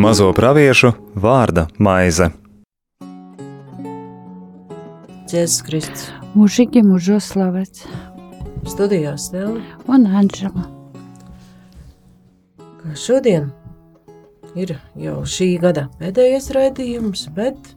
Mazo 0.00 0.30
praviešu 0.32 0.94
vārda 1.14 1.66
maize. 1.78 2.30
Jēzus 5.30 5.60
Kristus. 5.66 6.06
Mūžīgi 6.34 6.80
mūžos 6.82 7.28
slavēts. 7.34 7.84
Studijā 8.66 9.12
Stela. 9.20 9.60
Un 9.86 10.06
Anžela. 10.08 10.64
Kā 12.80 12.94
šodien 12.98 13.50
ir 14.58 14.74
jau 14.98 15.20
šī 15.22 15.52
gada 15.62 15.86
pēdējais 16.00 16.50
raidījums, 16.56 17.28
bet 17.36 17.74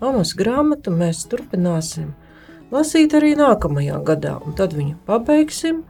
Amos 0.00 0.32
grāmatu 0.38 0.90
mēs 0.94 1.24
turpināsim 1.30 2.14
lasīt 2.74 3.14
arī 3.16 3.34
nākamajā 3.38 3.98
gadā, 4.04 4.38
un 4.44 4.56
tad 4.58 4.76
viņu 4.76 4.96
pabeigsim, 5.08 5.82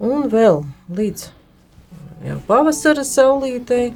un 0.00 0.28
vēl 0.32 0.62
līdz 0.94 1.28
jau 2.24 2.40
pavasara 2.48 3.04
saulītei 3.04 3.92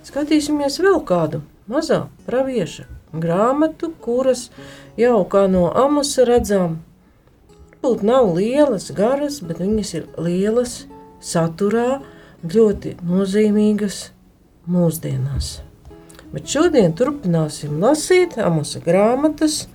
Skatīsimies 0.00 0.78
vēl 0.80 1.02
kādu 1.04 1.42
mazā 1.68 2.06
pravieša 2.24 2.86
grāmatu, 3.20 3.90
kuras 4.00 4.46
jau 4.96 5.18
kā 5.28 5.44
no 5.52 5.66
amusa 5.76 6.24
redzam, 6.24 6.78
varbūt 7.74 8.04
nav 8.08 8.30
lielas, 8.38 8.88
garas, 8.96 9.42
bet 9.44 9.60
viņas 9.60 9.92
ir 9.98 10.06
lielas 10.16 10.78
saturā, 11.20 12.00
ļoti 12.40 12.94
nozīmīgas 13.04 13.98
mūsdienās. 14.70 15.58
Bet 16.32 16.48
šodien 16.48 16.96
turpināsim 16.96 17.76
lasīt 17.82 18.38
amusa 18.40 18.80
grāmatas 18.80 19.66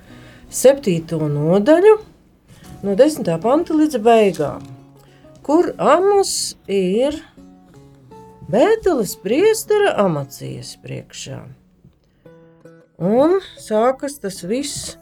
septīto 0.49 1.19
nodaļu 1.29 1.95
no 2.85 2.95
10. 2.97 3.29
panta 3.41 3.75
līdz 3.77 3.99
beigām, 4.05 4.65
kur 5.45 5.71
amus 5.77 6.55
ir 6.67 7.17
Bēteles 8.45 9.15
priestera 9.23 9.95
amacijas 10.03 10.75
priekšā. 10.83 11.39
Un 13.01 13.39
sākas 13.57 14.19
tas 14.21 14.43
viss 14.45 14.93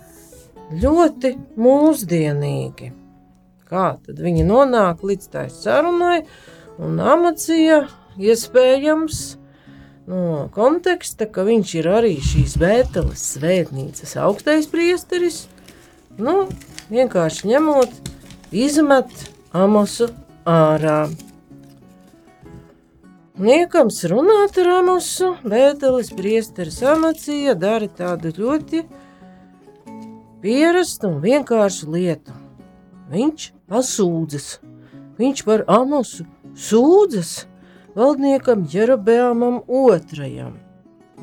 ļoti 0.71 1.33
mūsdienīgi. 1.59 2.93
Kā 3.67 3.85
tad 4.05 4.21
viņi 4.23 4.45
nonāk 4.47 5.03
līdz 5.03 5.27
tai 5.33 5.45
sarunai, 5.51 6.23
un 6.79 7.01
amacija 7.03 7.83
iespējams 8.15 9.21
no 10.09 10.47
konteksta, 10.53 11.27
ka 11.29 11.45
viņš 11.47 11.75
ir 11.79 11.89
arī 11.91 12.15
šīs 12.23 12.57
Bēteles 12.61 13.23
svētnīcas 13.35 14.15
augstais 14.19 14.67
priesteris, 14.71 15.45
nu, 16.19 16.47
vienkārši 16.91 17.53
ņemot, 17.53 17.93
izmet 18.51 19.11
amosu 19.55 20.09
ārā. 20.49 21.07
Niekams 23.33 24.03
runāt 24.11 24.59
ar 24.61 24.69
amusu, 24.79 25.31
Bētelis 25.41 26.11
priesteris 26.13 26.83
amacīja 26.85 27.55
dara 27.57 27.87
tādu 27.89 28.29
ļoti 28.37 28.83
pierastu 30.43 31.09
un 31.09 31.17
vienkāršu 31.23 31.89
lietu. 31.95 32.35
Viņš 33.09 33.49
pasūdzas, 33.71 34.47
viņš 35.17 35.43
par 35.47 35.65
amusu 35.71 36.27
sūdzas 36.53 37.33
valdniekam 37.95 38.67
Jerobeamam 38.69 39.61
otrajam. 39.67 40.59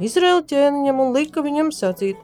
Izraēla 0.00 0.42
ķēniņam 0.48 1.00
un 1.04 1.14
lika 1.16 1.44
viņam 1.44 1.70
sacīt, 1.74 2.18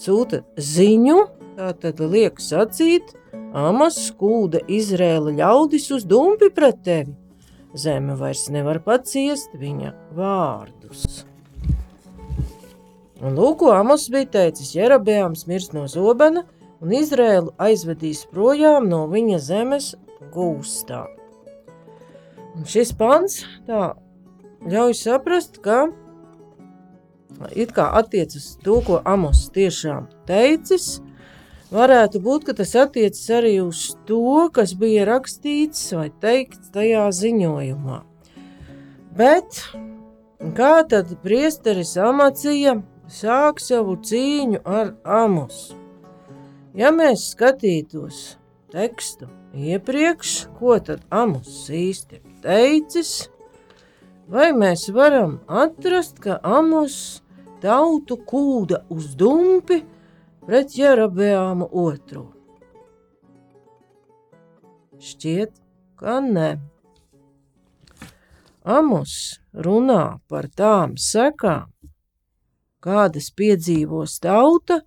sūta 0.00 0.42
ziņu, 0.56 1.18
tā 1.58 1.72
tad 1.78 2.00
liek 2.00 2.40
sacīt, 2.42 3.16
Amas 3.50 3.96
skūda 4.06 4.60
Izraēla 4.70 5.32
ļaudis 5.40 5.88
uz 5.96 6.04
dumpi 6.06 6.52
pret 6.54 6.84
tevi 6.86 7.16
Zeme 7.74 8.16
vairs 8.18 8.48
nevar 8.50 8.80
paciest 8.82 9.52
viņa 9.54 9.92
vārdus. 10.16 11.22
Un 13.22 13.36
lūk, 13.38 13.62
Amos 13.70 14.08
bija 14.10 14.26
teicis, 14.38 14.72
Jerabēms 14.74 15.46
mirst 15.46 15.76
no 15.76 15.84
zobena, 15.86 16.42
un 16.82 16.96
Izrēlu 16.96 17.54
aizvedīs 17.62 18.24
projām 18.32 18.88
no 18.90 19.04
viņa 19.12 19.38
zemes 19.44 19.92
gūstā. 20.34 21.04
Un 22.56 22.66
šis 22.68 22.92
pants 22.98 23.42
tā 23.68 23.94
ļauj 24.66 24.96
saprast, 24.98 25.60
ka 25.64 25.86
it 27.56 27.72
kā 27.76 27.86
attiecas 28.00 28.56
to, 28.64 28.80
ko 28.84 28.98
Amos 29.08 29.46
tiešām 29.54 30.10
teicis, 30.28 30.98
Varētu 31.70 32.18
būt, 32.18 32.48
ka 32.48 32.52
tas 32.58 32.72
attiecas 32.74 33.22
arī 33.30 33.52
uz 33.62 33.92
to, 34.06 34.48
kas 34.50 34.72
bija 34.74 35.04
rakstīts 35.06 35.92
vai 35.94 36.08
teikts 36.22 36.72
tajā 36.74 37.04
ziņojumā. 37.14 38.00
Bet 39.14 39.60
kā 40.56 40.72
tad 40.90 41.12
priesteris 41.22 41.94
Amacija 41.94 42.74
sāk 43.06 43.62
savu 43.62 43.94
cīņu 44.02 44.64
ar 44.66 44.96
Amosu? 45.06 45.78
Ja 46.74 46.90
mēs 46.94 47.28
skatītos 47.36 48.18
tekstu 48.74 49.30
iepriekš, 49.54 50.34
ko 50.58 50.74
tad 50.82 51.06
Amos 51.14 51.68
īsti 51.70 52.18
teicis, 52.44 53.28
vai 54.30 54.50
mēs 54.56 54.88
varam 54.94 55.38
atrast, 55.46 56.20
ka 56.22 56.38
Amos 56.42 57.22
tautu 57.62 58.18
kūda 58.26 58.84
uz 58.90 59.14
dumpi, 59.18 59.82
pret 60.46 60.76
Jerobeāmu 60.76 61.68
otru? 61.70 62.26
Šķiet, 65.00 65.54
ka 65.96 66.20
ne. 66.20 66.50
Amos 68.64 69.40
runā 69.54 70.20
par 70.28 70.50
tām 70.52 70.98
sekām, 71.00 71.70
kādas 72.84 73.30
piedzīvos 73.32 74.18
tauta, 74.20 74.82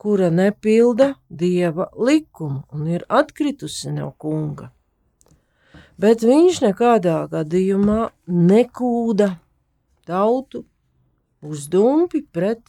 kura 0.00 0.30
nepilda 0.32 1.14
dieva 1.28 1.90
likumu 1.92 2.64
un 2.72 2.88
ir 2.88 3.04
atkritusi 3.08 3.92
no 3.92 4.14
kunga. 4.16 4.70
Bet 6.00 6.24
viņš 6.24 6.62
nekādā 6.64 7.16
gadījumā 7.28 8.10
nekūda 8.26 9.34
tautu 10.08 10.64
uz 11.44 11.66
dumpi 11.72 12.22
pret 12.22 12.62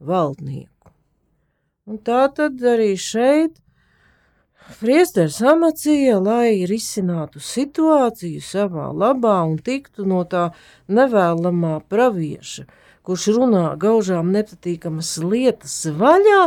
valdnieku. 0.00 0.90
Un 1.86 2.00
tā 2.02 2.24
tad 2.34 2.62
arī 2.64 2.94
šeit 2.98 3.60
Priesteris 4.64 5.42
amacīja, 5.44 6.16
lai 6.24 6.64
risinātu 6.64 7.40
situāciju 7.44 8.40
savā 8.40 8.86
labā 8.96 9.34
un 9.44 9.58
tiktu 9.60 10.06
no 10.08 10.22
tā 10.24 10.46
nevēlamā 10.88 11.74
pravieša, 11.92 12.64
kurš 13.04 13.26
runā 13.36 13.64
gaužām 13.80 14.30
nepatīkamas 14.32 15.10
lietas 15.20 15.74
vaļā, 16.00 16.40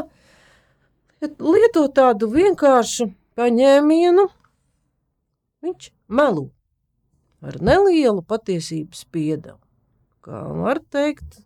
lieto 1.21 1.85
tādu 1.93 2.31
vienkāršu 2.33 3.11
paņēmienu, 3.37 4.25
viņš 5.61 5.91
melu 6.07 6.49
ar 7.41 7.59
nelielu 7.61 8.23
patiesības 8.25 9.05
piedevu. 9.13 9.59
Kā 10.25 10.41
var 10.57 10.81
teikt, 10.91 11.43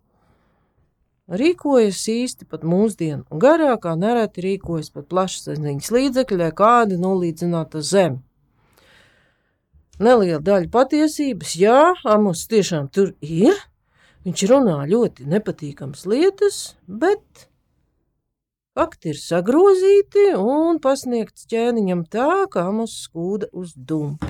rīkojas 1.30 2.02
īsti 2.12 2.48
pat 2.50 2.64
mūsdienu, 2.68 3.26
un 3.30 3.42
garākā 3.42 3.94
nereti 4.00 4.44
rīkojas 4.46 4.92
pat 4.96 5.10
plašsaziņas 5.12 5.92
līdzekļi, 5.94 6.52
kādi 6.58 6.98
nolīdzināta 7.02 7.84
zeme. 7.86 8.22
Neliela 10.02 10.42
daļa 10.42 10.72
patiesības, 10.74 11.54
jā, 11.62 11.94
Amos 12.10 12.48
tiešām 12.50 12.88
tur 12.90 13.12
ir, 13.22 13.54
viņš 14.26 14.44
runā 14.50 14.80
ļoti 14.90 15.28
nepatīkams 15.30 16.08
lietas, 16.10 16.62
bet 16.88 17.46
fakti 18.74 19.12
ir 19.14 19.20
sagrozīti 19.22 20.32
un 20.42 20.82
pasniegts 20.82 21.46
ķēniņam 21.52 22.08
tā, 22.10 22.32
kā 22.50 22.66
Amos 22.72 22.98
skūda 23.04 23.52
uz 23.54 23.76
dumpu. 23.78 24.26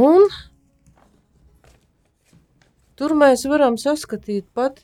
Un 0.00 0.28
tur 2.96 3.12
mēs 3.18 3.44
varam 3.50 3.76
saskatīt 3.80 4.46
pat 4.56 4.80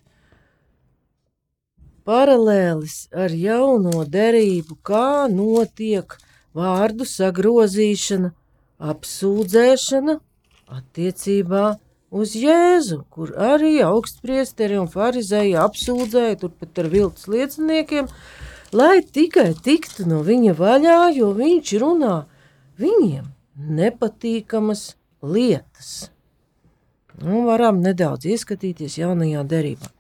paralēlis 2.07 3.07
ar 3.25 3.33
jauno 3.33 4.05
derību, 4.17 4.77
kā 4.87 5.27
notiek 5.33 6.19
vārdu 6.57 7.07
sagrozīšana, 7.09 8.33
apsūdzēšana 8.93 10.19
attiecībā 10.77 11.65
uz 12.17 12.35
Jēzu, 12.39 13.03
kur 13.11 13.33
arī 13.41 13.79
augstpriesteri 13.85 14.79
un 14.81 14.91
farizēji 14.93 15.57
apsūdzēja 15.61 16.41
turpat 16.43 16.83
ar 16.83 16.91
viltus 16.93 17.27
lieciniekiem, 17.33 18.11
lai 18.77 19.01
tikai 19.03 19.53
tiktu 19.65 20.07
no 20.11 20.21
viņa 20.27 20.55
vaļā, 20.61 21.01
jo 21.17 21.33
viņš 21.37 21.75
runā 21.83 22.15
viņiem 22.81 23.33
nepatīkamas 23.57 24.91
lietas. 25.27 26.11
Nu, 27.23 27.47
varam 27.47 27.81
nedaudz 27.81 28.29
ieskatīties 28.29 28.99
jaunajā 29.01 29.45
derībā. 29.49 29.93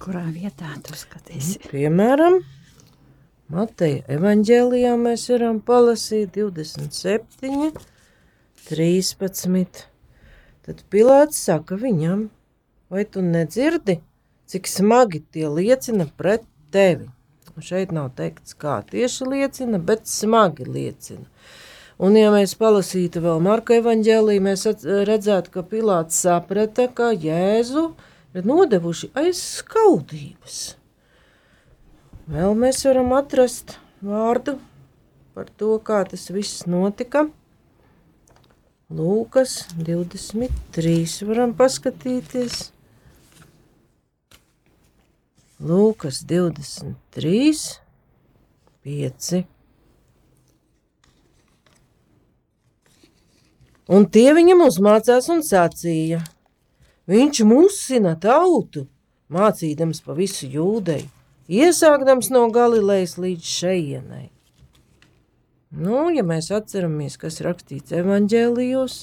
Kurā 0.00 0.24
vietā 0.32 0.72
tu 0.80 0.96
skatīsi? 0.96 1.58
Piemēram, 1.68 2.38
Mateja 3.52 4.00
evanģēlijā 4.14 4.94
mēs 4.96 5.26
varam 5.28 5.58
palasīt 5.60 6.38
27, 6.38 7.74
13. 8.68 9.80
Tad 10.64 10.82
Pilārs 10.92 11.40
saka 11.44 11.76
viņam, 11.76 12.28
vai 12.88 13.04
tu 13.04 13.20
nedzirdi, 13.26 13.98
cik 14.48 14.70
smagi 14.70 15.20
tie 15.34 15.50
liecina 15.50 16.08
pret 16.16 16.48
tevi? 16.72 17.10
Šeit 17.58 17.90
nav 17.92 18.12
teikts, 18.16 18.54
kā 18.54 18.80
tieši 18.86 19.26
liecina, 19.28 19.80
bet 19.82 20.06
smagi 20.08 20.64
liecina. 20.68 21.26
Un, 22.00 22.14
ja 22.16 22.30
mēs 22.32 22.54
palasītu 22.56 23.20
vēl 23.20 23.42
Marka 23.44 23.76
evanģēliju, 23.76 24.44
mēs 24.46 24.64
redzētu, 25.08 25.52
ka 25.52 25.64
Pilārs 25.68 26.16
saprata, 26.22 26.86
ka 26.88 27.10
Jēzu 27.12 27.90
ir 28.32 28.46
nodevuši 28.48 29.10
aiz 29.20 29.42
skaudības. 29.58 30.60
Vēl 32.30 32.56
mēs 32.56 32.84
varam 32.86 33.12
atrast 33.18 33.76
vārdu 34.00 34.56
par 35.34 35.50
to, 35.60 35.74
kā 35.84 36.00
tas 36.08 36.28
viss 36.32 36.64
notika. 36.70 37.26
Lūkas 38.90 39.66
23. 39.78 40.94
varam 41.28 41.52
paskatīties. 41.58 42.70
Lūkas 45.60 46.22
23, 46.24 47.80
5. 48.80 49.40
Un 53.92 54.06
tie 54.08 54.30
viņam 54.32 54.62
uzmācās 54.64 55.28
un 55.28 55.42
sacīja: 55.44 56.22
Viņš 57.12 57.42
musina 57.44 58.14
tautu, 58.16 58.86
mācīdams 59.28 60.00
pa 60.06 60.16
visu 60.16 60.48
jūdeju, 60.48 61.04
iesākdams 61.52 62.32
no 62.32 62.46
Galilejas 62.54 63.18
līdz 63.20 63.52
šejienai. 63.58 64.30
Nu, 65.76 66.06
ja 66.08 66.24
mēs 66.24 66.48
atceramies, 66.56 67.18
kas 67.20 67.42
rakstīts 67.44 67.92
evaņģēlijos, 68.00 68.96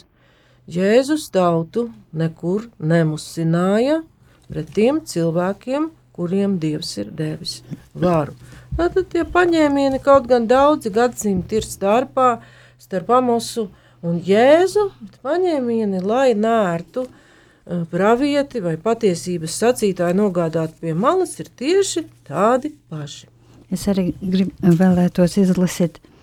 Jēzus 0.67 1.29
tautu 1.29 1.85
nekur 2.17 2.65
nemusināja 2.81 4.01
pret 4.49 4.73
tiem 4.73 5.03
cilvēkiem, 5.05 5.91
kuriem 6.17 6.57
Dievs 6.61 6.95
ir 7.01 7.11
devis 7.15 7.59
varu. 7.93 8.35
Tātad 8.77 9.07
tie 9.13 9.23
paņēmieni 9.25 10.01
kaut 10.03 10.27
gan 10.29 10.49
daudzi 10.49 10.91
gadsimti 10.93 11.61
ir 11.61 11.65
starpā, 11.65 12.41
starp 12.81 13.13
Amosu 13.17 13.67
un 14.05 14.19
Jēzu, 14.25 14.89
bet 15.01 15.21
paņēmieni, 15.25 16.03
lai 16.05 16.33
nērtu 16.37 17.07
eh, 17.07 17.85
pravieti 17.93 18.61
vai 18.65 18.75
patiesības 18.81 19.57
sacītāji 19.63 20.19
nogādāt 20.19 20.77
pie 20.81 20.93
malas, 20.93 21.37
ir 21.41 21.49
tieši 21.49 22.05
tādi 22.27 22.75
paši. 22.91 23.25
Es 23.73 23.87
arī 23.91 24.11
grib, 24.21 24.53
vēlētos 24.61 25.35
izlasīt 25.41 25.97
uh, 25.99 26.13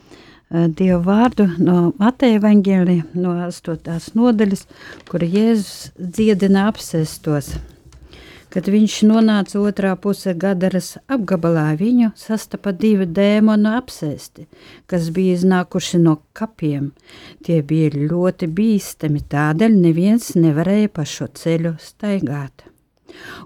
Dievu 0.55 1.01
vārdu 1.03 1.49
no 1.59 1.91
Mateja 1.99 2.39
evaņģēlija, 2.39 3.11
no 3.19 3.35
8. 3.49 4.15
nodaļas, 4.15 4.65
kur 5.11 5.25
Jēzus 5.27 5.91
dziedina 5.99 6.69
apsēstos. 6.71 7.57
Kad 8.55 8.69
viņš 8.71 9.01
nonāca 9.09 9.59
otrā 9.59 9.97
pusē 9.99 10.31
Gadaras 10.39 10.93
apgabalā, 11.11 11.73
viņu 11.75 12.13
sastapa 12.15 12.71
divi 12.71 13.09
dēmoni 13.11 13.73
apsēsti, 13.81 14.45
kas 14.87 15.09
bija 15.17 15.35
iznākuši 15.35 15.99
no 15.99 16.21
kapiem. 16.39 16.93
Tie 17.43 17.57
bija 17.67 17.91
ļoti 17.97 18.47
bīstami, 18.55 19.25
tādēļ 19.33 19.75
neviens 19.75 20.29
nevarēja 20.39 20.93
pa 20.95 21.03
šo 21.03 21.27
ceļu 21.35 21.75
staigāt. 21.83 22.63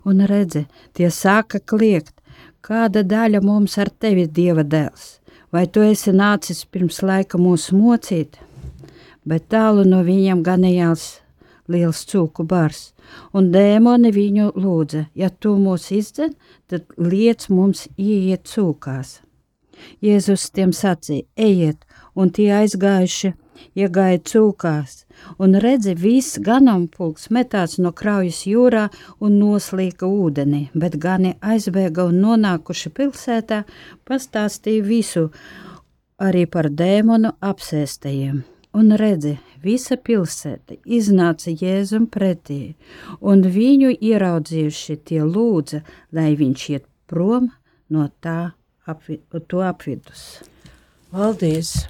Un 0.04 0.20
redzi, 0.28 0.66
tie 0.92 1.08
sāka 1.08 1.62
kliegt, 1.64 2.12
kāda 2.60 3.00
daļa 3.00 3.40
mums 3.40 3.78
ar 3.80 3.88
tevi, 3.88 4.26
Dieva 4.28 4.60
dēls? 4.60 5.14
Vai 5.48 5.64
tu 5.72 5.80
esi 5.88 6.12
nācis 6.12 6.66
pirms 6.68 7.00
laika 7.00 7.40
mūs 7.40 7.70
mocīt? 7.72 8.36
Bet 9.24 9.48
tālu 9.48 9.88
no 9.88 10.04
viņiem 10.04 10.44
ganījās 10.44 11.14
liels 11.72 12.04
cūku 12.08 12.44
bars, 12.44 12.90
un 13.36 13.50
dēmoni 13.54 14.12
viņu 14.14 14.52
lūdza, 14.58 15.06
ja 15.14 15.30
tu 15.30 15.56
mūs 15.60 15.90
izdzen, 15.94 16.34
tad 16.68 16.86
liec 16.98 17.48
mums 17.52 17.86
ieiet 17.96 18.48
cūkās. 18.48 19.18
Jēzus 20.02 20.48
tiem 20.54 20.72
sacīja, 20.74 21.26
ejiet, 21.38 21.84
un 22.18 22.32
tie 22.34 22.50
aizgājuši, 22.56 23.32
iegāja 23.78 24.18
cūkās, 24.30 25.04
un 25.42 25.56
redzi, 25.62 25.94
viss 25.98 26.38
ganāmpulks 26.42 27.28
metās 27.34 27.78
no 27.82 27.92
kraujas 27.92 28.44
jūrā 28.46 28.88
un 29.20 29.38
noslīka 29.38 30.06
ūdenī, 30.06 30.68
bet 30.74 30.98
gani 31.02 31.34
aizbēga 31.40 32.08
un 32.10 32.20
nonākuši 32.24 32.94
pilsētā, 32.94 33.64
pastāstīja 34.08 34.86
visu 34.86 35.28
arī 36.18 36.46
par 36.50 36.70
dēmonu 36.70 37.34
apsēstajiem. 37.40 38.42
Un 38.78 38.94
redzi, 39.00 39.38
visa 39.62 39.96
pilsēta 39.96 40.76
iznāca 40.84 41.52
Jēzum 41.52 42.06
pretī, 42.12 42.74
un 43.20 43.42
viņu 43.42 43.94
ieraudzījuši 43.96 44.98
tie 45.08 45.22
lūdza, 45.24 45.82
lai 46.12 46.32
viņš 46.38 46.68
iet 46.74 46.86
prom 47.10 47.50
no 47.88 48.08
tā 48.22 48.52
apvi, 48.86 49.20
to 49.48 49.64
apvidus. 49.64 50.44
Paldies! 51.12 51.88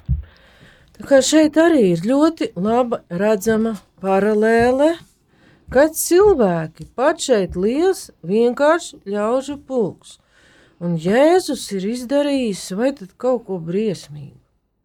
Tā 0.99 1.05
kā 1.07 1.21
šeit 1.23 1.55
arī 1.59 1.93
ir 1.93 2.01
ļoti 2.03 2.49
laba 2.59 3.01
redzama 3.07 3.77
paralēle, 4.03 4.97
kad 5.71 5.95
cilvēki 5.95 6.89
pat 6.97 7.21
šeit 7.23 7.55
liels 7.55 8.09
vienkārši 8.25 8.99
ļaužu 9.13 9.55
pulks. 9.67 10.17
Un 10.79 10.97
Jēzus 10.99 11.65
ir 11.75 11.87
izdarījis 11.93 12.69
vai 12.79 12.93
tad 12.95 13.15
kaut 13.19 13.45
ko 13.47 13.59
briesmīgu. 13.63 14.38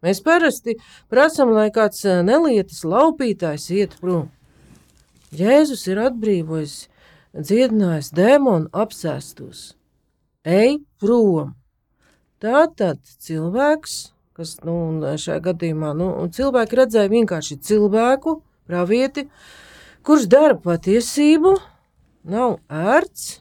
Mēs 0.05 0.21
parasti 0.21 0.77
prasām, 1.09 1.49
lai 1.55 1.71
kāds 1.73 2.03
nelietas 2.05 2.83
laupītājs 2.85 3.71
iet 3.73 3.95
prom. 3.97 4.27
Jēzus 5.33 5.87
ir 5.89 6.03
atbrīvojis, 6.03 6.75
dziedinājis 7.33 8.11
dēmonu 8.15 8.69
apsēstos. 8.69 9.71
Ej 10.45 10.77
prom! 11.01 11.55
Tā 12.43 12.67
tad 12.77 12.99
cilvēks, 13.25 13.95
kas 14.37 14.57
nu, 14.67 14.75
šajā 15.01 15.41
gadījumā 15.49 15.95
nu, 15.97 16.09
cilvēki 16.29 16.77
redzēja 16.77 17.09
vienkārši 17.09 17.57
cilvēku, 17.65 18.37
pravieti, 18.69 19.25
kurš 20.05 20.27
dara 20.29 20.57
patiesību, 20.61 21.55
nav 22.29 22.59
ērts, 22.69 23.39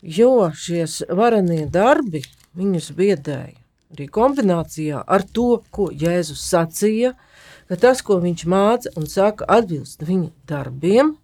jo 0.00 0.34
šie 0.54 0.84
varenie 1.10 1.64
darbi 1.66 2.22
viņus 2.54 2.92
biedēja. 2.94 3.59
Arī 3.90 4.06
kombinācijā 4.06 5.02
ar 5.02 5.24
to, 5.34 5.62
ko 5.74 5.88
Jēzus 5.90 6.42
sacīja, 6.46 7.16
ka 7.66 7.78
tas, 7.78 8.02
ko 8.06 8.20
viņš 8.22 8.44
māca 8.46 8.92
un 8.98 9.08
saka, 9.10 9.48
atbilst 9.50 10.04
viņa 10.06 10.30
darbiem, 10.46 11.16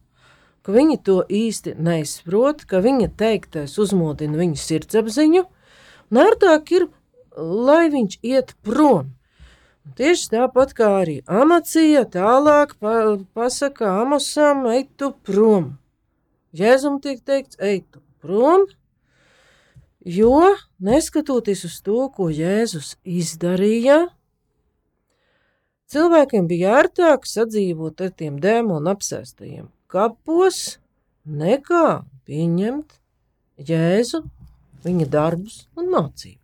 ka 0.66 0.74
viņi 0.74 0.96
to 1.06 1.20
īsti 1.30 1.76
neizprot, 1.78 2.64
ka 2.66 2.82
viņa 2.82 3.12
teiktais 3.18 3.76
uzmodina 3.78 4.40
viņu 4.40 4.58
sirdsapziņu, 4.58 5.44
un 6.10 6.20
ērtāk 6.22 6.72
ir, 6.74 6.88
lai 7.38 7.86
viņš 7.92 8.18
iet 8.26 8.56
prom. 8.66 9.12
Un 9.86 9.94
tieši 9.94 10.32
tāpat 10.32 10.74
kā 10.74 10.88
arī 11.04 11.20
Amacija 11.30 12.02
tālāk 12.10 12.74
pa, 12.82 12.96
pasaka 13.38 13.92
Amosam, 14.02 14.64
ej 14.72 14.88
tu 14.98 15.12
prom. 15.22 15.76
Jēzum 16.56 16.98
tiek 17.04 17.22
teikts, 17.22 17.60
ej 17.62 17.84
tu 17.92 18.02
prom, 18.18 18.66
jo 20.06 20.38
neskatoties 20.78 21.64
uz 21.66 21.80
to, 21.82 22.06
ko 22.14 22.30
Jēzus 22.30 22.94
izdarīja, 23.02 24.06
cilvēkiem 25.90 26.46
bija 26.46 26.78
ērtāk 26.82 27.26
sadzīvot 27.26 28.06
ar 28.06 28.14
tiem 28.14 28.38
dēmonu 28.42 28.92
apsēstajiem 28.94 29.66
kapos, 29.90 30.78
nekā 31.26 32.02
pieņemt 32.26 32.98
Jēzu, 33.66 34.22
viņa 34.86 35.06
darbus 35.10 35.64
un 35.78 35.90
mācību. 35.90 36.42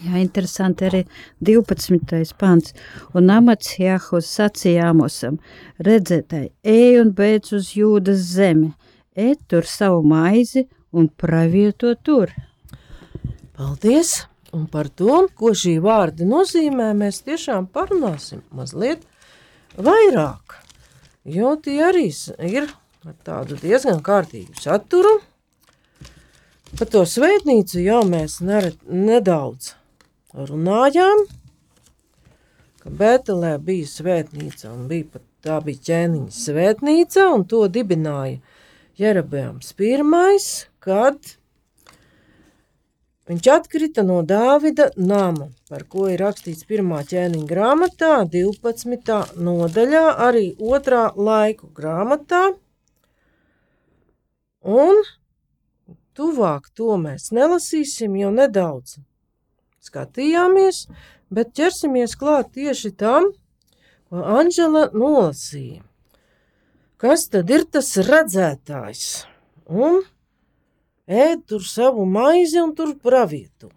Jā, 0.00 0.16
interesanti 0.16 0.86
arī 0.88 1.00
12. 1.44 2.32
pants. 2.40 2.72
Un 3.12 3.28
amats 3.32 3.74
Jāhus 3.76 4.28
sacīja 4.32 4.88
Amosam, 4.94 5.36
redzētai, 5.84 6.46
ej 6.64 7.00
un 7.02 7.12
beidz 7.16 7.52
uz 7.56 7.74
jūdas 7.76 8.22
zemi, 8.32 8.72
ej 9.12 9.36
tur 9.48 9.68
savu 9.68 10.00
maizi 10.00 10.64
un 10.96 11.08
pravieto 11.08 11.92
tur. 12.00 12.32
Paldies! 13.60 14.22
Un 14.56 14.62
par 14.72 14.88
to, 14.88 15.26
ko 15.36 15.50
šī 15.52 15.74
vārda 15.84 16.24
nozīmē, 16.24 16.86
mēs 16.96 17.18
tiešām 17.26 17.66
parunāsim 17.68 18.40
mazliet 18.56 19.02
vairāk. 19.76 20.54
Jo 21.28 21.50
tie 21.60 21.74
arī 21.84 22.06
ir 22.48 22.70
ar 23.04 23.18
tādu 23.26 23.58
diezgan 23.60 24.00
kārtīgu 24.06 24.56
saturu. 24.56 25.12
Par 26.78 26.88
to 26.88 27.02
svētnīcu 27.04 27.82
jau 27.84 27.98
mēs 28.08 28.38
nere, 28.40 28.70
nedaudz 28.88 29.74
runājām. 30.32 31.26
Ka 32.80 32.94
Betelē 33.02 33.58
bija 33.66 33.90
svētnīca 33.92 34.70
un 34.72 34.86
bija 34.88 35.18
pat 35.18 35.26
tā 35.44 35.58
bija 35.66 35.84
ķēniņa 35.90 36.32
svētnīca, 36.38 37.28
un 37.34 37.44
to 37.44 37.66
dibināja 37.68 38.40
Jerabēms 39.04 39.76
pirmais, 39.76 40.48
kad 40.80 41.36
Viņš 43.30 43.46
atkrita 43.46 44.02
no 44.02 44.24
Dāvida 44.26 44.88
nama, 44.98 45.44
par 45.70 45.84
ko 45.86 46.08
ir 46.10 46.18
rakstīts 46.18 46.64
pirmā 46.66 47.04
ķēniņa 47.06 47.46
grāmatā, 47.46 48.08
12. 48.32 49.18
nodaļā, 49.38 50.00
arī 50.24 50.48
otrā 50.58 51.04
laiku 51.14 51.70
grāmatā. 51.76 52.40
Un 54.66 54.98
tuvāk 56.18 56.72
to 56.74 56.98
mēs 56.98 57.30
nelasīsim, 57.36 58.18
jo 58.18 58.34
nedaudz 58.34 58.98
skatījāmies, 59.86 60.88
bet 61.30 61.54
ķersimies 61.54 62.18
klāt 62.18 62.50
tieši 62.58 62.90
tam, 62.98 63.30
ko 64.10 64.26
Anģela 64.40 64.88
nolasīja. 64.90 65.84
Kas 66.98 67.30
tad 67.30 67.54
ir 67.54 67.62
tas 67.78 67.94
redzētājs? 68.10 69.04
Un 69.70 70.02
ēd 71.10 71.44
tur 71.50 71.66
savu 71.66 72.06
maizi 72.06 72.60
un 72.62 72.72
tur 72.78 72.94
pravieto. 73.02 73.72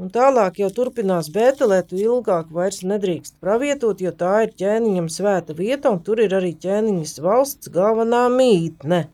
Un 0.00 0.08
tālāk 0.12 0.60
jau 0.62 0.68
turpinās 0.72 1.28
Bētelē, 1.34 1.80
tu 1.88 1.98
ilgāk 1.98 2.52
vairs 2.54 2.84
nedrīkst 2.86 3.34
pravietot, 3.42 4.00
jo 4.00 4.12
tā 4.16 4.44
ir 4.46 4.52
ķēniņam 4.60 5.08
svēta 5.12 5.56
vieta, 5.56 5.90
un 5.90 5.98
tur 6.04 6.22
ir 6.22 6.36
arī 6.36 6.52
ķēniņas 6.62 7.16
valsts 7.24 7.72
galvenā 7.74 8.28
mītne. 8.32 9.08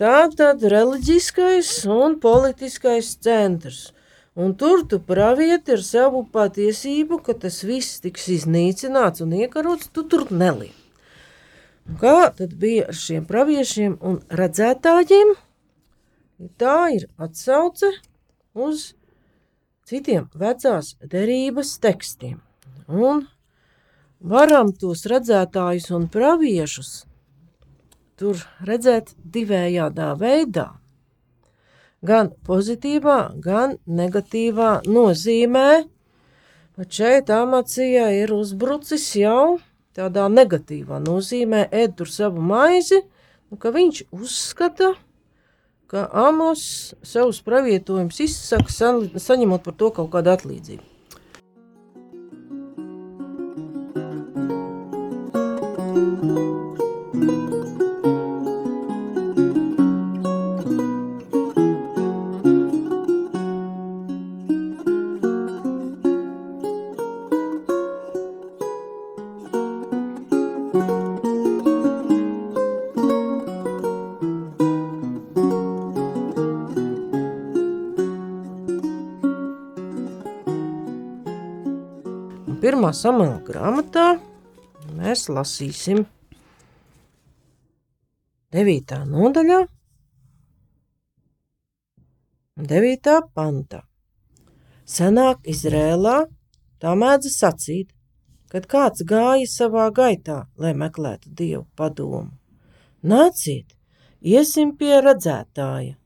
Tā 0.00 0.26
tad 0.34 0.64
reliģiskais 0.66 1.70
un 1.86 2.18
politiskais 2.20 3.12
centrs. 3.22 3.92
Un 4.34 4.54
tur 4.56 4.82
tu 4.88 4.98
pravieti 4.98 5.76
ar 5.76 5.82
savu 5.84 6.24
patiesību, 6.34 7.20
ka 7.22 7.36
tas 7.36 7.60
viss 7.68 8.00
tiks 8.00 8.30
iznīcināts 8.32 9.22
un 9.22 9.36
iekarots, 9.38 9.92
tu 9.92 10.02
tur. 10.08 10.26
Un 10.32 11.98
Kā 12.00 12.32
tad 12.36 12.54
bija 12.58 12.88
ar 12.88 12.96
šiem 12.96 13.24
praviešiem 13.28 13.98
un 14.00 14.20
redzētājiem? 14.28 15.34
Tā 16.58 16.90
ir 16.90 17.06
atsauce 17.22 17.92
uz 18.54 18.92
citiem 19.86 20.26
vecās 20.34 20.96
derības 20.98 21.76
tekstiem. 21.82 22.40
Un 22.88 23.26
varam 24.18 24.72
tos 24.74 25.04
redzētājus 25.10 25.90
un 25.94 26.08
praviešus 26.10 26.92
tur 28.18 28.42
redzēt 28.66 29.14
divējādā 29.22 30.12
veidā. 30.18 30.72
Gan 32.02 32.32
pozitīvā, 32.46 33.38
gan 33.38 33.76
negatīvā 33.86 34.82
nozīmē, 34.86 35.84
bet 36.74 36.98
šeit 36.98 37.30
amacija 37.30 38.08
ir 38.18 38.34
uzbrucis 38.34 39.06
jau 39.14 39.60
tādā 39.94 40.26
negatīvā 40.32 40.98
nozīmē, 41.04 41.68
ēd 41.70 41.94
tur 42.00 42.10
savu 42.10 42.42
maizi, 42.42 43.04
un 43.52 43.62
ka 43.62 43.70
viņš 43.70 44.04
uzskata, 44.10 44.94
ka 44.96 45.11
Amos 45.92 46.94
savus 47.04 47.42
pravietojumus 47.44 48.20
izsaka, 48.24 48.72
sa- 48.72 49.20
saņemot 49.20 49.62
par 49.64 49.74
to 49.76 49.90
kaut 49.90 50.08
kādu 50.14 50.32
atlīdzību. 50.32 50.82
Un 55.92 56.16
pirmā 56.16 56.61
samela 82.96 83.38
grāmatā 83.46 84.16
mēs 84.96 85.28
lasīsim 85.32 86.04
9. 88.52 88.98
nodaļā, 89.08 89.62
9. 92.60 93.14
pantā. 93.32 93.80
Senāk 94.84 95.46
Izrēlā 95.48 96.18
tā 96.82 96.92
mēdza 96.98 97.32
sacīt, 97.32 97.94
kad 98.52 98.68
kāds 98.68 99.06
gāja 99.08 99.48
savā 99.48 99.86
gaitā, 99.94 100.42
lai 100.60 100.74
meklētu 100.76 101.32
dievu 101.32 101.64
padomu. 101.78 102.34
Nāciet, 103.02 103.72
iesim 104.20 104.76
pie 104.76 105.00
redzētāja, 105.00 105.96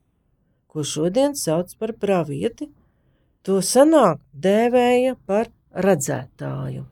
ko 0.70 0.86
šodien 0.86 1.34
sauc 1.34 1.74
par 1.80 1.96
pravieti, 1.98 2.70
to 3.42 3.58
senāk 3.58 4.22
dēvēja 4.32 5.16
par 5.26 5.50
redzētāju. 5.76 6.84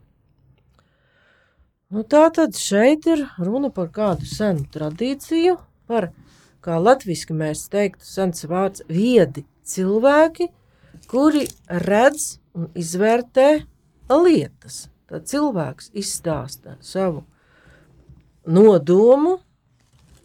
Nu, 1.93 2.03
tā 2.03 2.25
tad 2.33 2.57
šeit 2.57 3.05
ir 3.09 3.23
runa 3.39 3.69
par 3.73 3.91
kādu 3.93 4.25
senu 4.27 4.65
tradīciju, 4.73 5.57
par, 5.89 6.09
kā 6.65 6.79
latviešu 6.81 7.37
mēs 7.37 7.67
teiktu, 7.71 8.05
sens 8.05 8.45
vārds 8.49 8.83
viedi 8.89 9.45
cilvēki, 9.65 10.49
kuri 11.11 11.45
redz 11.85 12.35
un 12.57 12.71
izvērtē 12.75 13.49
lietas. 14.09 14.85
Tad 15.05 15.27
cilvēks 15.29 15.91
izstāsta 15.93 16.79
savu 16.81 17.21
nodomu 18.45 19.37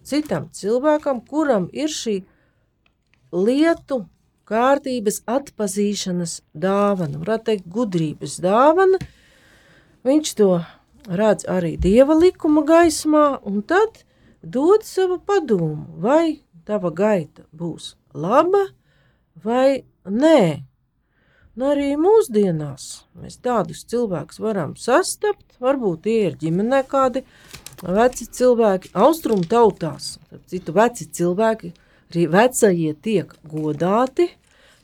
citam 0.04 0.48
cilvēkam, 0.56 1.20
kuram 1.20 1.68
ir 1.72 1.92
šī 1.92 2.20
lietu 3.32 4.06
kārtības 4.50 5.22
atpazīšanas 5.30 6.40
dāvana, 6.52 7.20
varētu 7.22 7.48
teikt, 7.50 7.70
gudrības 7.70 8.38
dāvana. 8.42 9.00
Viņš 10.06 10.34
to 10.38 10.50
redz 11.08 11.46
arī 11.48 11.76
dieva 11.80 12.16
likuma 12.18 12.64
gaismā, 12.66 13.40
un 13.46 13.62
tad 13.62 14.02
dod 14.42 14.84
savu 14.88 15.20
padomu, 15.22 15.86
vai 16.00 16.40
tava 16.66 16.90
gaita 16.90 17.46
būs 17.56 17.94
laba 18.14 18.66
vai 19.44 19.84
nē. 20.04 20.66
Un 21.58 21.66
arī 21.66 21.92
mūsdienās 22.00 22.84
mēs 23.20 23.40
tādus 23.44 23.82
cilvēkus 23.90 24.38
varam 24.40 24.76
sastapt. 24.80 25.58
Varbūt 25.60 26.06
tie 26.06 26.18
ir 26.30 26.36
ģimenē 26.40 26.84
kādi 26.88 27.24
veci 27.82 28.24
cilvēki, 28.38 28.92
austrumu 28.96 29.44
tautās. 29.50 30.14
Citu 30.48 30.72
veci 30.76 31.08
cilvēki, 31.10 31.72
arī 32.10 32.26
vecie 32.30 32.94
tiek 32.94 33.32
godāti 33.46 34.28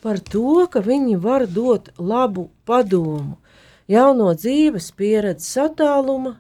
par 0.03 0.21
to, 0.21 0.67
ka 0.71 0.81
viņi 0.81 1.17
var 1.19 1.47
dot 1.47 1.91
labu 1.99 2.49
padomu, 2.65 3.37
jauno 3.91 4.33
dzīves 4.35 4.93
pieredzes 4.95 5.57
attāluma, 5.59 6.37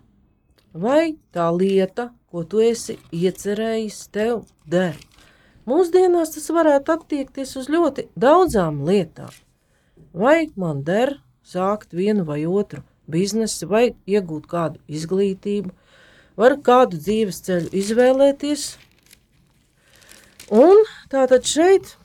vai 0.72 1.16
tā 1.34 1.50
lieta, 1.50 2.12
ko 2.30 2.44
tu 2.44 2.60
esi 2.62 2.98
iecerējis, 3.10 4.00
tev 4.14 4.44
der. 4.66 4.94
Mūsdienās 5.66 6.36
tas 6.36 6.46
varētu 6.54 6.92
attiekties 6.94 7.56
uz 7.58 7.70
ļoti 7.72 8.06
daudzām 8.14 8.84
lietām. 8.86 9.32
Vai 10.14 10.52
man 10.54 10.84
der 10.86 11.16
sākt 11.42 11.90
vienu 11.96 12.22
vai 12.28 12.44
otru 12.46 12.84
biznesu, 13.10 13.66
vai 13.66 13.94
iegūt 14.06 14.46
kādu 14.50 14.78
izglītību, 14.86 15.72
var 16.38 16.58
kādu 16.62 17.00
dzīves 17.00 17.40
ceļu 17.46 17.72
izvēlēties. 17.80 18.66
Un 20.54 20.84
tātad 21.10 21.46
šeit 21.46 21.96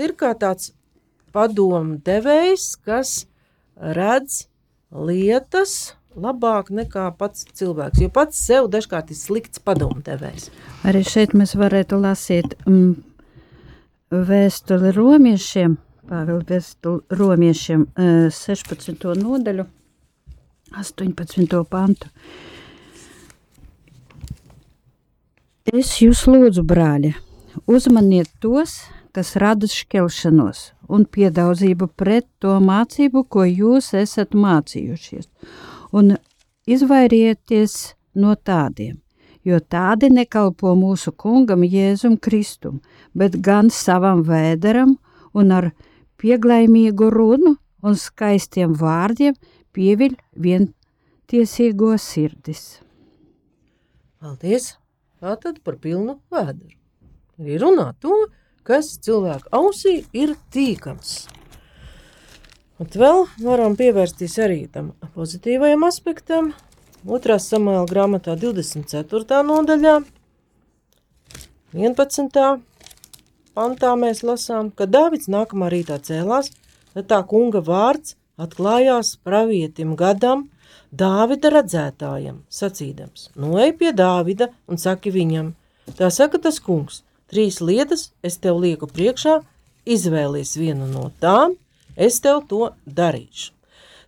ir 0.00 0.14
kā 0.18 0.32
tāds 0.38 0.72
padomu 1.34 2.00
devējs, 2.02 2.72
kas 2.82 3.26
redz 3.76 4.46
lietas 4.90 5.94
labāk 6.16 6.72
nekā 6.74 7.10
pats 7.18 7.46
cilvēks. 7.54 8.00
Jo 8.02 8.10
pats 8.10 8.40
sev 8.40 8.66
dažkārt 8.72 9.12
ir 9.12 9.18
slikts 9.18 9.62
padomu 9.62 10.02
devējs. 10.02 10.48
Arī 10.88 11.04
šeit 11.06 11.36
mēs 11.38 11.54
varētu 11.58 12.00
lasīt 12.00 12.56
mm, 12.66 12.96
vēstuli 14.10 14.94
romiešiem, 14.96 15.78
Pāvila 16.10 16.42
vēstule 16.42 17.14
romiešiem 17.14 17.84
eh, 17.94 18.30
16. 18.34 19.04
nodaļu, 19.20 19.62
18. 20.74 21.60
pantu. 21.70 22.08
Es 25.70 25.92
jūs 26.02 26.24
lūdzu, 26.26 26.64
brāļi, 26.66 27.12
uzmaniet 27.66 28.30
tos, 28.40 28.84
kas 29.12 29.34
rada 29.40 29.68
šķelšanos 29.68 30.70
un 30.90 31.04
piedaudzību 31.06 31.90
pret 31.98 32.26
to 32.42 32.56
mācību, 32.62 33.24
ko 33.28 33.44
jūs 33.46 33.92
esat 33.98 34.34
mācījušies, 34.34 35.28
un 35.92 36.16
izvairieties 36.70 37.76
no 38.14 38.34
tādiem, 38.34 38.98
jo 39.46 39.60
tādi 39.60 40.10
nekalpo 40.12 40.74
mūsu 40.78 41.12
kungam 41.12 41.64
Jēzum 41.66 42.18
Kristum, 42.18 42.80
bet 43.14 43.38
gan 43.42 43.70
savam 43.70 44.24
vēderam 44.26 44.96
un 45.34 45.54
ar 45.54 45.70
pieglaimīgu 46.20 47.10
runu 47.14 47.56
un 47.82 47.96
skaistiem 47.96 48.74
vārdiem 48.76 49.38
pieviļ 49.74 50.18
vientiesīgo 50.36 51.94
sirdis. 51.98 52.80
Paldies! 54.20 54.74
Tātad 55.20 55.58
par 55.64 55.76
pilnu 55.76 56.16
vēdru. 56.32 56.79
Arī 57.40 57.56
runā 57.56 57.90
to, 58.04 58.26
kas 58.68 58.92
cilvēku 59.00 59.48
ausī 59.56 60.02
ir 60.12 60.34
tīkams. 60.52 61.24
Un 62.80 62.88
vēl 62.92 63.26
varam 63.44 63.76
pievērsties 63.76 64.38
arī 64.44 64.60
tam 64.72 64.92
pozitīvajam 65.16 65.86
aspektam. 65.88 66.52
Otrā 67.08 67.38
samēla 67.40 67.88
grāmatā 67.88 68.36
24. 68.36 69.40
nodaļā, 69.48 69.94
11. 71.72 72.40
pantā 73.56 73.90
mēs 73.96 74.20
lasām, 74.26 74.68
ka 74.74 74.84
Dāvids 74.84 75.28
nākamā 75.32 75.68
rītā 75.72 75.96
cēlās, 76.04 76.50
tad 76.92 77.08
tā 77.08 77.20
kunga 77.24 77.64
vārds 77.64 78.16
atklājās 78.40 79.16
pravietim 79.24 79.96
gadam, 79.96 80.48
Dāvida 80.90 81.52
redzētājam, 81.54 82.42
sacīdams: 82.50 83.30
Noej 83.38 83.76
pie 83.78 83.92
Dāvida 83.94 84.50
un 84.66 84.80
saki 84.82 85.12
viņam, 85.14 85.54
tā 85.96 86.10
saka 86.10 86.40
tas 86.42 86.58
kungs, 86.60 87.04
trīs 87.30 87.60
lietas 87.62 88.10
es 88.26 88.38
tev 88.42 88.60
lieku 88.62 88.88
priekšā, 88.90 89.40
izvēlies 89.86 90.56
vienu 90.60 90.88
no 90.90 91.08
tām, 91.22 91.56
es 91.96 92.20
tev 92.24 92.44
to 92.50 92.70
darīšu. 92.86 93.52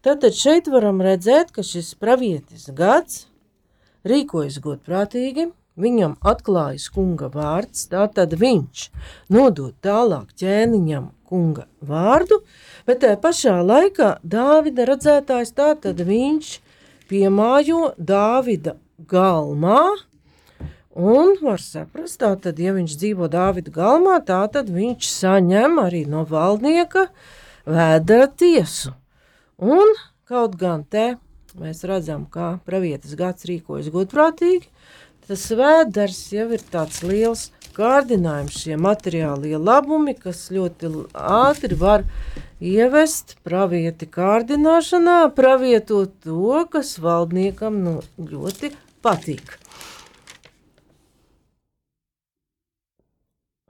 Tātad 0.02 0.34
šeit 0.34 0.66
varam 0.66 0.98
redzēt, 1.04 1.52
ka 1.54 1.62
šis 1.62 1.94
pravietis 1.94 2.66
gads 2.74 3.26
rīkojas 4.08 4.58
godprātīgi, 4.62 5.52
viņam 5.78 6.16
atklājas 6.26 6.88
kunga 6.92 7.28
vārds, 7.32 7.86
tātad 7.92 8.34
viņš 8.38 8.88
nodod 9.32 9.76
tālāk 9.84 10.34
ķēniņam 10.42 11.10
kunga 11.30 11.68
vārdu, 11.80 12.42
bet 12.86 13.04
tajā 13.04 13.18
pašā 13.22 13.56
laikā 13.64 14.16
Dāvida 14.26 14.88
redzētājs 14.90 15.54
tātad 15.56 16.02
viņš 16.04 16.56
piemājo 17.08 17.92
Dāvida 17.96 18.76
galmā, 19.08 19.80
un 20.94 21.36
var 21.42 21.60
saprast, 21.62 22.20
tātad, 22.22 22.58
ja 22.60 22.74
viņš 22.76 22.96
dzīvo 23.00 23.28
Dāvida 23.32 23.72
galmā, 23.74 24.18
tātad 24.26 24.70
viņš 24.72 25.08
saņem 25.08 25.78
arī 25.82 26.04
no 26.10 26.24
valdnieka 26.28 27.06
vēdera 27.68 28.28
tiesu. 28.28 28.94
Un 29.62 29.94
kaut 30.28 30.58
gan 30.60 30.84
te 30.84 31.14
mēs 31.58 31.82
redzam, 31.88 32.26
kā 32.26 32.56
pravietis 32.66 33.16
gads 33.18 33.46
rīkojas 33.48 33.90
godprātīgi, 33.92 34.68
tas 35.28 35.48
vēders 35.56 36.20
jau 36.34 36.48
ir 36.56 36.64
tāds 36.72 37.02
liels 37.06 37.50
kārdinājums, 37.76 38.58
šie 38.64 38.76
materiālie 38.80 39.56
labumi, 39.56 40.14
kas 40.18 40.46
ļoti 40.52 40.90
ātri 41.16 41.78
var 41.78 42.04
ievest 42.60 43.36
pravieti 43.46 44.08
kārdināšanā, 44.12 45.18
pravietot 45.36 46.14
to, 46.24 46.64
kas 46.72 46.98
valdniekam 47.02 47.80
nu, 47.84 47.98
ļoti 48.18 48.74
patīk. 49.04 49.61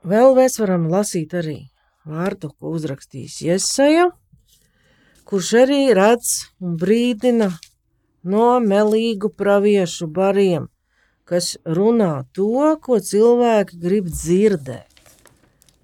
Vēl 0.03 0.33
mēs 0.35 0.57
varam 0.59 0.89
lasīt 0.91 1.31
arī 1.39 1.59
vārdu, 2.03 2.49
ko 2.59 2.73
uzrakstījis 2.75 3.37
Iesaja, 3.45 4.09
kurš 5.23 5.51
arī 5.61 5.81
redz 5.95 6.31
un 6.59 6.73
brīdina 6.81 7.47
no 8.27 8.47
melīgu 8.59 9.31
praviešu 9.31 10.09
bariem, 10.11 10.67
kas 11.23 11.53
runā 11.63 12.25
to, 12.35 12.75
ko 12.83 12.99
cilvēki 12.99 13.79
grib 13.79 14.09
dzirdēt. 14.11 14.91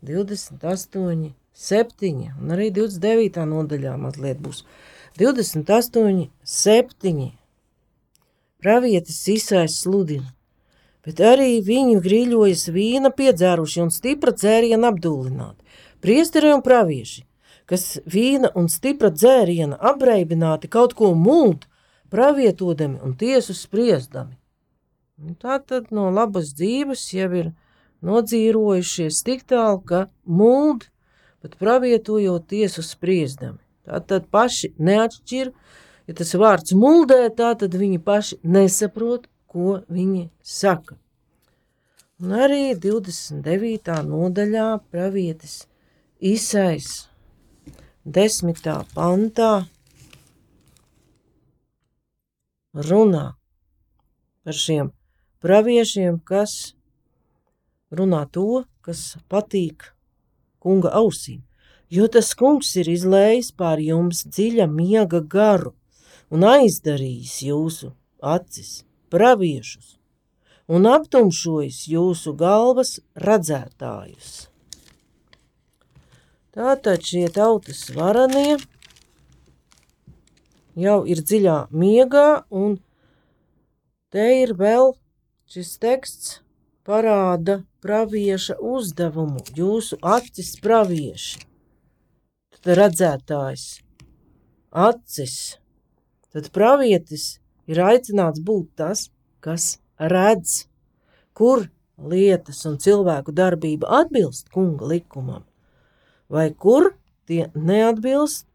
28, 0.03 1.31
7 1.55 2.11
un 2.39 2.55
arī 2.55 2.69
29. 2.75 3.45
nodaļā 3.53 3.95
mazliet 4.03 4.43
būs. 4.43 4.65
28, 5.19 6.27
7. 6.43 7.29
Pravietis 8.59 9.23
izsais 9.31 9.79
sludina, 9.79 10.27
bet 11.09 11.23
arī 11.25 11.57
viņi 11.65 11.97
grīļojas 12.05 12.67
vīna 12.69 13.09
piedzēruši 13.17 13.81
un 13.81 13.89
stipra 13.89 14.29
dzēriena 14.35 14.91
apdulināti. 14.93 15.65
Priesteri 16.05 16.51
un 16.53 16.61
pravieši, 16.61 17.23
kas 17.65 17.97
vīna 18.05 18.51
un 18.53 18.69
stipra 18.69 19.09
dzēriena 19.09 19.79
apreibināti 19.91 20.69
kaut 20.69 20.93
ko 20.99 21.15
mult, 21.17 21.65
pravietodami 22.13 23.01
un 23.01 23.15
tiesu 23.17 23.55
spriestami. 23.57 24.37
Un 25.19 25.33
tā 25.33 25.57
tad 25.65 25.89
no 25.91 26.11
labas 26.13 26.53
dzīves 26.57 27.07
jau 27.13 27.31
ir 27.41 27.49
nodzīrojušies 28.05 29.23
tik 29.25 29.43
tālu, 29.49 29.81
ka 29.81 30.05
mūld, 30.25 30.85
pat 31.41 31.57
pravietojot 31.59 32.45
tiesu 32.53 32.85
spriestami. 32.85 33.57
Tā 33.89 33.99
tad 34.05 34.29
paši 34.29 34.75
neatšķir, 34.77 35.51
ja 36.05 36.15
tas 36.21 36.37
vārds 36.37 36.77
muldē, 36.77 37.25
tā 37.33 37.55
tad 37.57 37.73
viņi 37.73 37.97
paši 38.05 38.39
nesaprot, 38.45 39.25
ko 39.49 39.79
viņi 39.89 40.29
saka. 40.45 40.97
Un 42.19 42.35
arī 42.35 42.75
29. 42.75 43.99
nodaļā 44.05 44.67
pravietis 44.91 45.61
Isais 46.19 46.89
10. 48.05 48.71
pantā 48.93 49.51
runā 52.73 53.25
par 54.43 54.57
šiem 54.57 54.91
praviešiem, 55.43 56.19
kas 56.19 56.75
runā 57.91 58.25
to, 58.31 58.65
kas 58.83 59.15
patīk 59.31 59.87
kunga 60.59 60.91
ausīm. 60.99 61.41
Jo 61.89 62.05
tas 62.11 62.35
kungs 62.37 62.75
ir 62.77 62.91
izlējis 62.91 63.53
pār 63.57 63.79
jums 63.81 64.25
dziļa 64.27 64.67
miega 64.69 65.23
garu 65.23 65.73
un 66.29 66.45
aizdarījis 66.45 67.39
jūsu 67.47 67.93
acis, 68.21 68.83
praviešus, 69.13 69.97
un 70.69 70.87
aptumšojis 70.89 71.81
jūsu 71.91 72.35
galvas 72.37 72.97
redzētājus. 73.17 74.47
Tātad 76.55 77.05
šie 77.05 77.27
tautas 77.33 77.85
varanie 77.95 78.57
jau 80.79 81.01
ir 81.05 81.21
dziļā 81.21 81.59
miegā, 81.71 82.29
un 82.49 82.79
te 84.13 84.25
ir 84.41 84.55
vēl 84.57 84.93
Šis 85.49 85.79
teksts 85.81 86.33
parāda 86.85 87.55
pravieša 87.81 88.59
uzdevumu, 88.71 89.39
jūsu 89.57 89.97
acis 90.05 90.51
pravieši. 90.61 91.39
Tad 92.53 92.69
redzētājs, 92.77 93.63
acis, 94.69 95.33
tad 96.29 96.51
pravietis 96.53 97.25
ir 97.69 97.81
aicināts 97.85 98.41
būt 98.45 98.71
tas, 98.81 99.07
kas 99.45 99.77
redz, 99.99 100.65
kur 101.37 101.67
lietas 101.99 102.63
un 102.69 102.77
cilvēku 102.81 103.35
darbība 103.35 103.89
atbilst 104.01 104.49
kunga 104.53 104.89
likumam, 104.89 105.43
vai 106.31 106.49
kur 106.53 106.93
tie 107.29 107.49
neatbilst, 107.53 108.47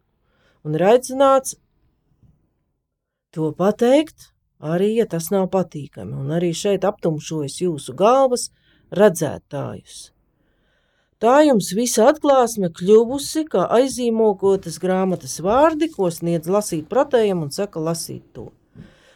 un 0.64 0.78
ir 0.78 0.86
aicināts 0.94 1.58
to 3.34 3.50
pateikt 3.58 4.30
arī 4.64 4.94
ja 4.98 5.06
tas 5.10 5.30
nav 5.34 5.50
patīkami, 5.52 6.16
un 6.16 6.34
arī 6.34 6.52
šeit 6.56 6.86
aptumšojas 6.88 7.60
jūsu 7.60 7.94
galvas 7.98 8.48
redzētājus. 8.94 10.10
Tā 11.22 11.38
jums 11.46 11.70
visa 11.76 12.08
atklāsme 12.10 12.68
kļuvusi, 12.74 13.44
kā 13.48 13.64
aizīmogotas 13.78 14.76
grāmatas 14.82 15.38
vārdi, 15.44 15.88
ko 15.92 16.10
sniedz 16.12 16.50
lasīt 16.50 16.88
pratējam 16.90 17.46
un 17.46 17.52
saka 17.54 17.80
lasīt 17.80 18.24
to. 18.36 18.50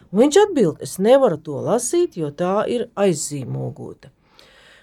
Un 0.09 0.23
viņš 0.23 0.37
atbild, 0.41 0.79
es 0.81 0.97
nevaru 0.97 1.37
to 1.37 1.59
lasīt, 1.61 2.17
jo 2.17 2.31
tā 2.33 2.63
ir 2.71 2.87
aizīmogota. 2.97 4.09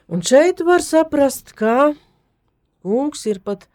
Un 0.07 0.23
šeit 0.23 0.62
var 0.62 0.85
saprast, 0.87 1.51
ka 1.59 1.95
kungs 2.87 3.25
ir 3.27 3.41
pat 3.43 3.67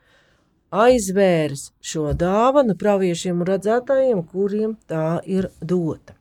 aizvērs 0.72 1.68
šo 1.84 2.14
dāvanu 2.16 2.78
praviešiem 2.80 3.44
un 3.44 3.52
redzētājiem, 3.52 4.24
kuriem 4.32 4.78
tā 4.88 5.20
ir 5.28 5.50
dota. 5.60 6.16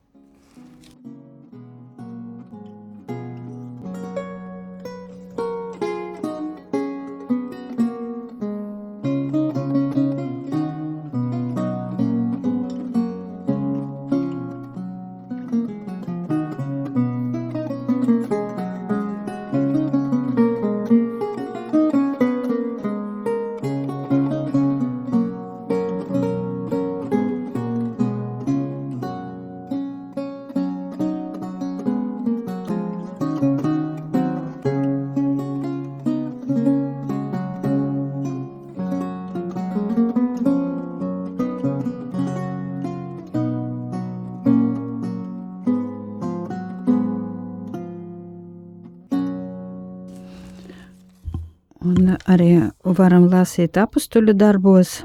Lasīt 53.41 53.79
apstuļu 53.81 54.35
darbos, 54.37 55.01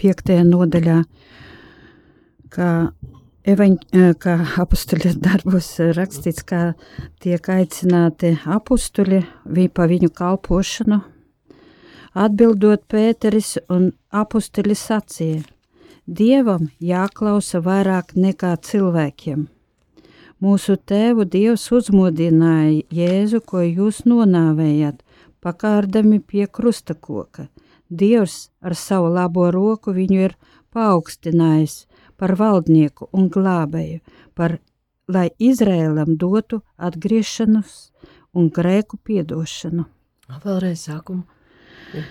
piektajā 0.00 0.44
nodaļā, 0.48 1.02
kā, 2.54 2.68
evaņ, 3.52 3.76
kā 4.22 4.36
apstuļu 4.64 5.12
darbos 5.20 5.68
rakstīts, 5.98 6.46
kā 6.48 6.62
tiek 7.22 7.50
aicināti 7.52 8.34
apstuļi 8.56 9.20
vi, 9.44 9.68
pa 9.68 9.88
viņu 9.90 10.12
kalpošanu. 10.16 11.02
Atbildot 12.18 12.86
Pēteris 12.90 13.58
un 13.68 13.92
apstuļi 14.10 14.78
sacīja, 14.78 15.44
Dievam 16.08 16.70
jāklausa 16.80 17.60
vairāk 17.60 18.14
nekā 18.16 18.54
cilvēkiem. 18.64 19.42
Mūsu 20.40 20.78
tēvu 20.88 21.26
Dievs 21.28 21.66
uzmodināja 21.74 22.78
Jēzu, 22.94 23.42
ko 23.44 23.60
jūs 23.60 24.06
nonāvējat, 24.08 25.02
pakārdami 25.44 26.20
pie 26.20 26.46
krustakoka. 26.46 27.48
Dievs 27.88 28.50
ar 28.60 28.76
savu 28.76 29.08
labo 29.14 29.48
roku 29.54 29.94
viņu 29.96 30.20
ir 30.28 30.36
paaugstinājis 30.74 31.86
par 32.18 32.34
valdnieku 32.36 33.08
un 33.12 33.28
glābēju, 33.32 34.00
par, 34.34 34.58
lai 35.08 35.28
Izrēlam 35.38 36.16
dotu 36.20 36.60
atgriešanos 36.76 37.90
un 38.36 38.50
grēku 38.52 38.98
piedošanu. 39.00 39.86
Vēlreiz 40.44 40.84
sākumu. 40.90 41.24
Ja. 41.94 42.04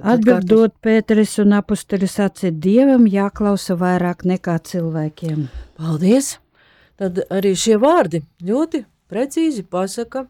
Atbildot 0.00 0.78
Pēteris 0.80 1.36
un 1.42 1.52
apustuļus 1.58 2.16
sacīja, 2.16 2.54
Dievam 2.56 3.04
jāklausa 3.10 3.76
vairāk 3.78 4.24
nekā 4.24 4.56
cilvēkiem. 4.64 5.44
Paldies! 5.76 6.38
Tad 7.00 7.20
arī 7.32 7.54
šie 7.56 7.78
vārdi 7.80 8.22
ļoti 8.44 8.82
precīzi 9.08 9.62
pasaka 9.64 10.26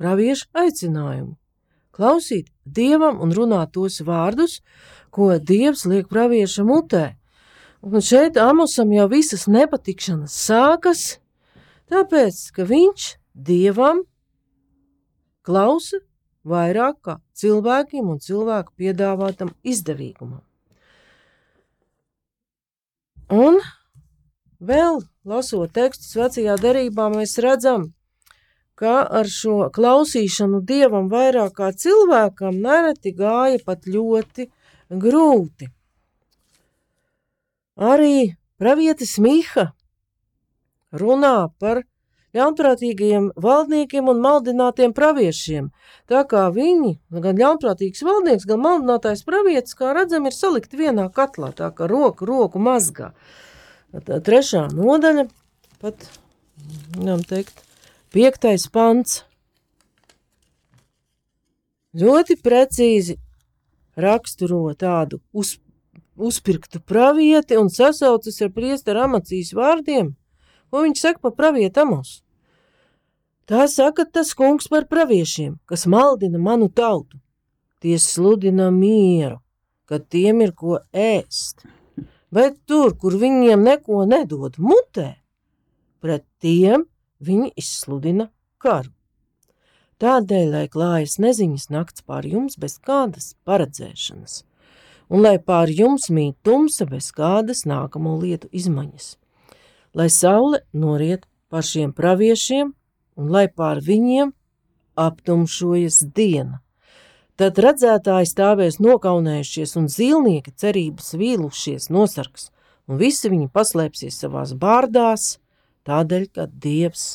praviešu 0.00 0.48
aicinājumu. 0.56 1.36
Klausīt 1.96 2.50
Dievam 2.64 3.20
un 3.24 3.32
runāt 3.32 3.72
tos 3.72 4.02
vārdus, 4.04 4.60
ko 5.10 5.30
Dievs 5.38 5.86
liek 5.88 6.10
pravieša 6.12 6.64
mutē. 6.68 7.04
Un 7.80 8.02
šeit 8.04 8.36
Amosam 8.40 8.92
jau 8.92 9.06
visas 9.08 9.46
nepatikšanas 9.48 10.34
sākas, 10.34 11.04
tāpēc, 11.88 12.42
ka 12.52 12.66
viņš 12.68 13.08
Dievam 13.32 14.02
klausa 15.46 16.02
vairāk 16.46 17.00
kā 17.02 17.16
cilvēkiem 17.38 18.12
un 18.12 18.20
cilvēku 18.22 18.74
piedāvātam 18.78 19.54
izdevīgumam. 19.66 20.42
Un 23.32 23.58
vēl 24.62 25.00
lasot 25.26 25.72
tekstus 25.74 26.14
vecajā 26.14 26.54
derībā, 26.62 27.08
mēs 27.10 27.38
redzam, 27.42 27.95
ka 28.76 29.00
ar 29.20 29.28
šo 29.32 29.70
klausīšanu 29.72 30.60
dievam 30.68 31.08
vairāk 31.12 31.56
kā 31.56 31.72
cilvēkam 31.72 32.60
nereti 32.60 33.14
gāja 33.16 33.58
pat 33.64 33.88
ļoti 33.88 34.50
grūti. 34.92 35.70
Arī 37.76 38.36
pravietis 38.60 39.16
Miha 39.20 39.70
runā 40.96 41.48
par 41.60 41.82
ļaunprātīgajiem 42.36 43.30
valdniekiem 43.40 44.08
un 44.12 44.20
maldinātiem 44.24 44.92
praviešiem. 44.96 45.70
Tā 46.10 46.22
kā 46.28 46.46
viņi, 46.52 46.96
gan 47.24 47.40
ļaunprātīgs 47.40 48.04
valdnieks, 48.04 48.46
gan 48.48 48.62
maldinātais 48.64 49.24
pravietis, 49.28 49.76
kā 49.78 49.94
redzam, 49.96 50.28
ir 50.28 50.36
salikti 50.36 50.80
vienā 50.80 51.08
katlā, 51.12 51.52
tā 51.56 51.70
kā 51.76 51.88
roku, 51.90 52.28
roku 52.28 52.60
mazgā. 52.60 53.12
Tā 53.96 54.20
trešā 54.20 54.66
nodaļa, 54.76 55.28
pat, 55.80 56.08
varam 56.98 57.24
teikt, 57.24 57.65
piektais 58.16 58.64
pants. 58.72 59.24
Ļoti 61.96 62.38
precīzi 62.40 63.18
raksturo 64.00 64.70
tādu 64.72 65.18
uz, 65.36 65.56
uzpirktu 66.16 66.80
pravieti 66.80 67.58
un 67.60 67.68
sasaucas 67.72 68.40
ar 68.44 68.54
priesteru 68.56 69.02
amacīs 69.04 69.52
vārdiem, 69.56 70.14
ko 70.72 70.86
viņš 70.86 71.02
saka 71.02 71.24
par 71.26 71.36
pravietu 71.36 71.84
amos. 71.84 72.22
Tā 73.46 73.68
saka 73.68 74.08
tas 74.08 74.32
kungs 74.34 74.70
par 74.72 74.88
praviešiem, 74.88 75.58
kas 75.68 75.84
maldina 75.84 76.40
manu 76.40 76.70
tautu. 76.72 77.20
Tie 77.84 78.00
sludina 78.00 78.72
mieru, 78.72 79.42
kad 79.84 80.08
tiem 80.08 80.40
ir 80.40 80.56
ko 80.56 80.80
ēst. 80.88 81.68
Bet 82.32 82.62
tur, 82.64 82.96
kur 82.96 83.20
viņiem 83.20 83.60
neko 83.60 84.06
nedod 84.08 84.56
mutē, 84.56 85.10
pret 86.00 86.24
tiem 86.40 86.88
viņi 87.20 87.52
izsludina 87.56 88.30
karu. 88.62 88.92
Tādēļ, 89.96 90.48
lai 90.52 90.66
klājas 90.68 91.16
neziņas 91.22 91.70
nakts 91.72 92.04
pār 92.04 92.26
jums 92.28 92.58
bez 92.60 92.76
kādas 92.76 93.30
paredzēšanas, 93.48 94.42
un 95.08 95.22
lai 95.24 95.38
pār 95.40 95.72
jums 95.72 96.10
mīt 96.12 96.36
tumsa 96.44 96.84
bez 96.90 97.08
kādas 97.16 97.64
nākamo 97.64 98.18
lietu 98.20 98.50
izmaiņas, 98.52 99.14
lai 99.96 100.10
saule 100.12 100.60
noriet 100.76 101.24
pār 101.48 101.64
šiem 101.64 101.94
praviešiem 101.96 102.74
un 103.16 103.32
lai 103.32 103.46
pār 103.48 103.80
viņiem 103.80 104.34
aptumšojas 105.00 106.02
diena. 106.12 106.60
Tad 107.36 107.58
redzētāji 107.60 108.28
stāvēs 108.28 108.78
nokaunējušies 108.80 109.74
un 109.80 109.88
zīlnieki 109.92 110.54
cerības 110.56 111.12
vīlušies 111.20 111.90
nosargs, 111.92 112.50
un 112.88 113.00
visi 113.00 113.28
viņi 113.32 113.50
paslēpsies 113.52 114.16
savās 114.22 114.54
bārdās, 114.56 115.38
tādēļ, 115.86 116.28
ka 116.34 116.46
Dievs 116.50 117.06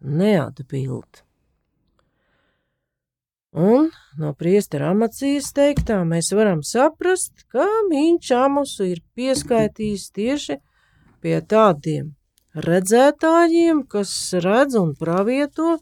neatbild. 0.00 1.22
Un 3.56 3.88
no 4.20 4.34
priestera 4.36 4.90
amacijas 4.92 5.48
teiktā 5.56 6.02
mēs 6.04 6.28
varam 6.36 6.60
saprast, 6.66 7.46
ka 7.48 7.64
viņš 7.88 8.32
amusu 8.36 8.90
ir 8.90 9.00
pieskaitījis 9.16 10.10
tieši 10.16 10.58
pie 11.24 11.38
tādiem 11.40 12.12
redzētājiem, 12.66 13.80
kas 13.88 14.12
redz 14.44 14.76
un 14.76 14.92
pravieto 14.96 15.78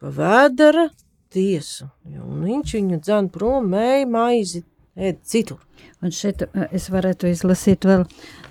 pa 0.00 0.12
vēdera 0.14 0.88
tiesu. 1.32 1.90
Un 2.08 2.44
viņš 2.46 2.74
viņu 2.78 3.00
dzen 3.04 3.28
prom, 3.34 3.68
mēja 3.72 4.08
maizi, 4.08 4.64
ēd 4.98 5.22
citur. 5.24 5.62
Un 6.02 6.12
šeit 6.14 6.42
eh, 6.46 6.66
es 6.74 6.88
varētu 6.92 7.30
izlasīt 7.30 7.86
vēl 7.88 8.04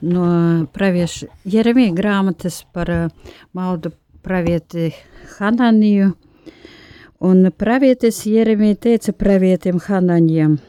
no 0.07 0.27
pravieša 0.75 1.29
Jeremija 1.47 1.93
grāmatas 1.95 2.63
par 2.73 2.91
uh, 2.91 3.35
maldu 3.55 3.93
pravieti 4.23 4.91
Hananiju. 5.37 6.11
Un 7.27 7.51
pravietis 7.57 8.25
Jeremija 8.29 8.75
teica 8.75 9.13
pravietim 9.13 9.79
Hananijam, 9.87 10.59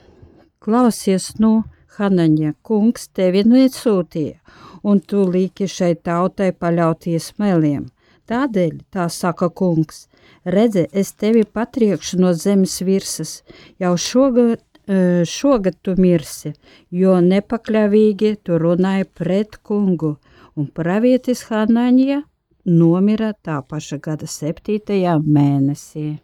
klausies 0.65 1.35
nu, 1.43 1.65
Hananija, 1.99 2.55
kungs 2.63 3.09
tevi 3.13 3.43
nesūtīja, 3.45 4.39
un 4.87 5.03
tu 5.03 5.27
līki 5.29 5.67
šai 5.69 5.97
tautai 6.09 6.53
paļauties 6.55 7.35
meliem. 7.43 7.89
Tādēļ, 8.29 8.79
tā 8.93 9.09
saka 9.11 9.49
kungs, 9.49 10.07
redzi, 10.45 10.87
es 10.93 11.15
tevi 11.17 11.45
patriekšu 11.45 12.21
no 12.21 12.35
zemes 12.37 12.79
virsas, 12.85 13.43
jau 13.81 13.95
šogad, 13.97 14.61
e, 14.61 14.68
šogad 14.89 15.77
tu 15.83 15.95
mirsi, 16.01 16.55
jo 16.91 17.19
nepakļāvīgi 17.21 18.39
tu 18.45 18.57
runāji 18.61 19.05
pret 19.21 19.59
kungu, 19.63 20.17
un 20.57 20.69
pravietis 20.73 21.45
Hanaņa 21.51 22.23
nomira 22.65 23.35
tā 23.45 23.61
paša 23.69 23.99
gada 24.01 24.27
septītajā 24.27 25.19
mēnesī. 25.25 26.19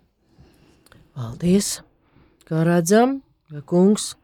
Paldies! 1.14 1.82
Kā 2.44 2.64
redzam, 2.66 3.22
kungs 3.64 4.14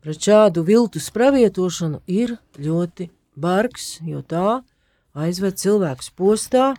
pret 0.00 0.20
šādu 0.24 0.62
viltus 0.64 1.10
pravietošanu 1.12 2.00
ir 2.08 2.36
ļoti 2.56 3.10
bargs, 3.36 3.98
jo 4.04 4.22
tā 4.22 4.62
aizved 5.18 5.58
cilvēkus 5.60 6.12
postā, 6.16 6.70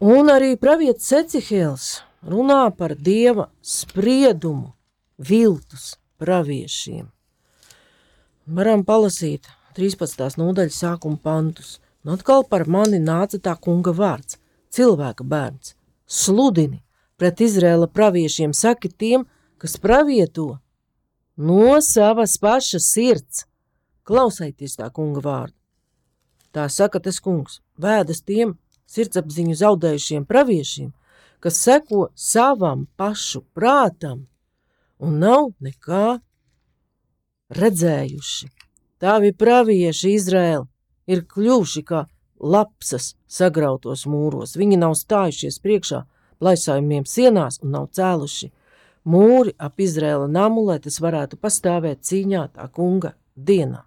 un 0.00 0.32
arī 0.32 0.54
pravietis 0.56 1.10
Secihēls 1.12 1.90
runā 2.24 2.64
par 2.76 2.96
dieva 2.96 3.50
spriedumu 3.60 4.72
viltus 5.16 5.96
praviešiem. 6.18 7.08
Varam 8.46 8.84
palasīt 8.86 9.48
13. 9.76 10.38
nodaļas 10.40 10.78
sākuma 10.84 11.18
pantus. 11.22 11.76
Un 12.06 12.14
atkal 12.14 12.44
par 12.46 12.68
mani 12.70 13.00
nāca 13.02 13.40
tā 13.42 13.56
kunga 13.58 13.90
vārds- 13.90 14.38
cilvēka 14.74 15.24
bērns. 15.26 15.74
Sludini 16.06 16.82
pret 17.18 17.40
Izrēla 17.40 17.88
praviešiem, 17.90 18.54
saki 18.54 18.88
tiem, 18.88 19.26
kas 19.58 19.76
pravieto 19.76 20.60
no 21.36 21.80
savas 21.80 22.38
pašas 22.38 22.86
sirds. 22.92 23.44
Klausieties 24.04 24.76
tā 24.76 24.90
kunga 24.92 25.20
vārdu. 25.20 25.58
Tā 26.52 26.70
saka 26.70 27.00
tas 27.00 27.18
kungs, 27.20 27.60
vēdas 27.78 28.22
tiem 28.22 28.56
sirdsapziņu 28.86 29.56
zaudējušiem 29.58 30.24
praviešiem, 30.24 30.92
kas 31.40 31.58
seko 31.60 32.08
savam 32.14 32.86
pašu 32.96 33.42
prātam 33.52 34.26
un 35.02 35.18
nav 35.22 35.50
nekā 35.62 36.18
redzējuši. 37.56 38.50
Tavi 39.00 39.32
pravieši 39.36 40.12
Izraēli 40.16 40.66
ir 41.12 41.24
kļuvuši 41.28 41.82
kā 41.86 42.04
lapsas 42.40 43.14
sagrautos 43.28 44.06
mūros. 44.08 44.56
Viņi 44.56 44.78
nav 44.80 44.96
stājušies 44.98 45.60
priekšā 45.64 46.02
plaisājumiem 46.40 47.06
sienās 47.08 47.60
un 47.62 47.74
nav 47.76 47.90
cēluši 47.96 48.50
mūri 49.06 49.54
ap 49.58 49.80
Izrēla 49.80 50.28
namu, 50.28 50.66
lai 50.68 50.78
tas 50.82 50.98
varētu 51.00 51.38
pastāvēt 51.40 52.04
cīņā 52.04 52.48
tā 52.56 52.68
kunga 52.72 53.14
dienā. 53.36 53.85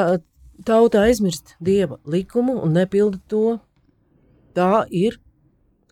Ja 0.00 0.18
tauta 0.64 1.04
aizmirst 1.06 1.54
dieva 1.60 1.98
likumu 2.04 2.58
un 2.64 2.74
nepilda 2.76 3.20
to, 3.28 3.58
tā 4.56 4.84
ir 4.90 5.18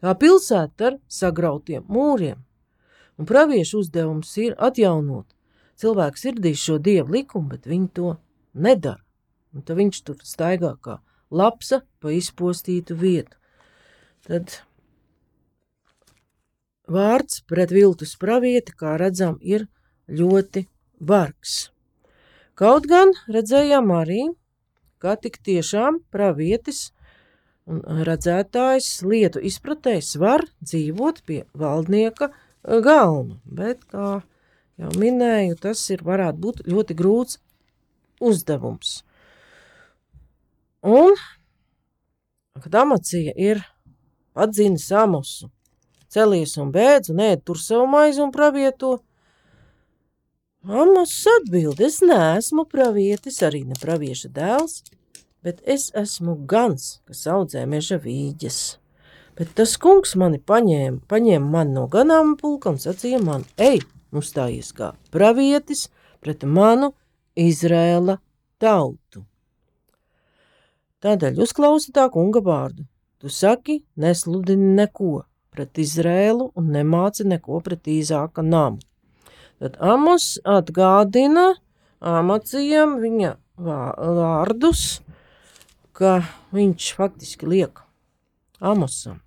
kā 0.01 0.14
pilsēta 0.18 0.90
ar 0.90 0.99
sagrautiem 1.09 1.87
mūriem. 1.88 2.38
Un 3.18 3.27
praviešu 3.27 3.83
uzdevums 3.83 4.31
ir 4.38 4.55
atjaunot 4.59 5.35
cilvēku 5.79 6.21
sirdīs 6.21 6.62
šo 6.62 6.79
dievu 6.79 7.16
likumu, 7.16 7.49
bet 7.55 7.66
viņi 7.66 7.88
to 7.94 8.14
nedara. 8.55 9.03
Un 9.55 9.64
tad 9.64 9.81
viņš 9.81 10.01
tur 10.07 10.21
staigā 10.23 10.75
kā 10.85 10.99
lapsa 11.31 11.83
pa 12.01 12.12
izpostītu 12.14 12.94
vietu. 12.99 13.35
Tad 14.27 14.61
vārds 16.88 17.42
pret 17.49 17.73
viltus 17.75 18.14
pravieti, 18.21 18.77
kā 18.77 18.97
redzam, 19.01 19.38
ir 19.40 19.66
ļoti 20.09 20.66
bargs. 21.01 21.71
Kaut 22.59 22.88
gan 22.90 23.12
redzējām 23.31 23.92
arī, 23.94 24.23
ka 24.99 25.14
tik 25.14 25.37
tiešām 25.47 26.01
pravietis 26.11 26.88
un 27.71 28.03
redzētājs 28.09 28.88
lietu 29.07 29.42
izpratējs 29.47 30.16
var 30.18 30.42
dzīvot 30.64 31.21
pie 31.29 31.44
valdnieka 31.55 32.33
galma, 32.83 33.38
bet, 33.44 33.85
kā 33.92 34.25
jau 34.75 34.90
minēju, 34.99 35.59
tas 35.62 35.85
ir 35.94 36.03
varētu 36.03 36.42
būt 36.42 36.64
ļoti 36.66 36.99
grūts 36.99 37.38
uzdevums. 38.18 39.03
Un, 40.83 41.14
kad 42.59 42.75
amacija 42.83 43.38
ir 43.38 43.62
atzina 44.35 44.83
samusu, 44.83 45.53
celies 46.11 46.59
un 46.59 46.75
bēdz 46.75 47.14
un 47.14 47.23
ēd 47.23 47.47
tur 47.47 47.62
savu 47.62 47.87
maizi 47.90 48.23
un 48.25 48.35
pravieto, 48.35 48.99
Amos 50.66 51.23
atbild, 51.27 51.79
es 51.79 52.01
neesmu 52.03 52.64
pravietis, 52.66 53.37
arī 53.47 53.61
ne 53.62 53.77
pravieša 53.79 54.29
dēls, 54.35 54.81
bet 55.47 55.61
es 55.62 55.92
esmu 55.94 56.35
gans, 56.51 56.99
kas 57.07 57.21
audzē 57.31 57.62
meža 57.71 58.01
vīģes. 58.03 58.59
Bet 59.38 59.55
tas 59.55 59.77
kungs 59.79 60.16
mani 60.18 60.40
paņēma, 60.42 61.05
paņēma 61.07 61.51
mani 61.53 61.77
no 61.77 61.87
ganām 61.87 62.35
pulka 62.40 62.73
un 62.75 62.81
sacīja 62.83 63.21
man, 63.23 63.47
ej, 63.55 63.85
uzstājies 64.11 64.73
kā 64.75 64.90
pravietis 65.14 65.87
pret 66.18 66.42
manu 66.42 66.90
Izrēla 67.38 68.18
tautu. 68.59 69.23
Tādēļ 70.99 71.38
uzklausi 71.47 71.94
tā 71.94 72.09
kunga 72.11 72.42
vārdu. 72.42 72.83
Tu 73.23 73.31
saki, 73.31 73.85
nesludini 73.94 74.75
neko 74.75 75.23
pret 75.55 75.79
Izrēlu 75.79 76.51
un 76.59 76.75
nemāci 76.75 77.23
neko 77.31 77.62
pret 77.62 77.87
Īzāka 77.87 78.42
namu. 78.42 78.83
Tad 79.59 79.79
Amos 79.83 80.37
atgādina 80.47 81.57
Amacijam 81.99 82.99
viņa 83.03 83.35
vārdus, 83.59 85.01
ka 85.92 86.21
viņš 86.55 86.92
faktiski 86.94 87.49
liek 87.51 87.83
Amosam 88.62 89.18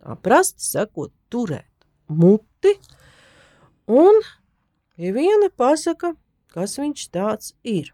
tā 0.00 0.16
prasti 0.24 0.64
sakot 0.64 1.12
turēt 1.30 1.68
muti 2.08 2.72
un 3.86 4.16
pie 4.96 5.12
viena 5.14 5.50
pasaka, 5.56 6.14
kas 6.50 6.78
viņš 6.80 7.06
tāds 7.14 7.54
ir. 7.62 7.92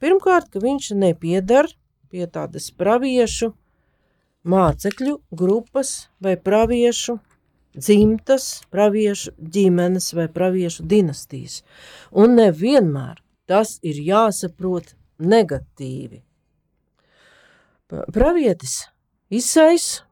Pirmkārt, 0.00 0.50
ka 0.50 0.62
viņš 0.62 0.92
nepiedar 0.98 1.68
pie 2.10 2.26
tādas 2.26 2.70
praviešu 2.74 3.52
mācekļu 4.46 5.18
grupas 5.30 6.08
vai 6.22 6.36
praviešu 6.38 7.18
dzimtas, 7.76 8.62
praviešu 8.70 9.34
ģimenes 9.38 10.10
vai 10.16 10.26
praviešu 10.32 10.86
dinastijas. 10.88 11.60
Un 12.10 12.36
nevienmēr 12.38 13.20
tas 13.50 13.78
ir 13.82 14.00
jāsaprot 14.02 14.94
negatīvi. 15.18 16.22
Pravietis 17.90 18.84
Isais 19.30 20.02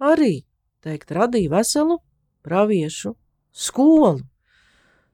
arī, 0.00 0.42
teikt, 0.84 1.12
radīja 1.16 1.52
veselu 1.52 1.98
praviešu 2.44 3.14
skolu. 3.52 4.24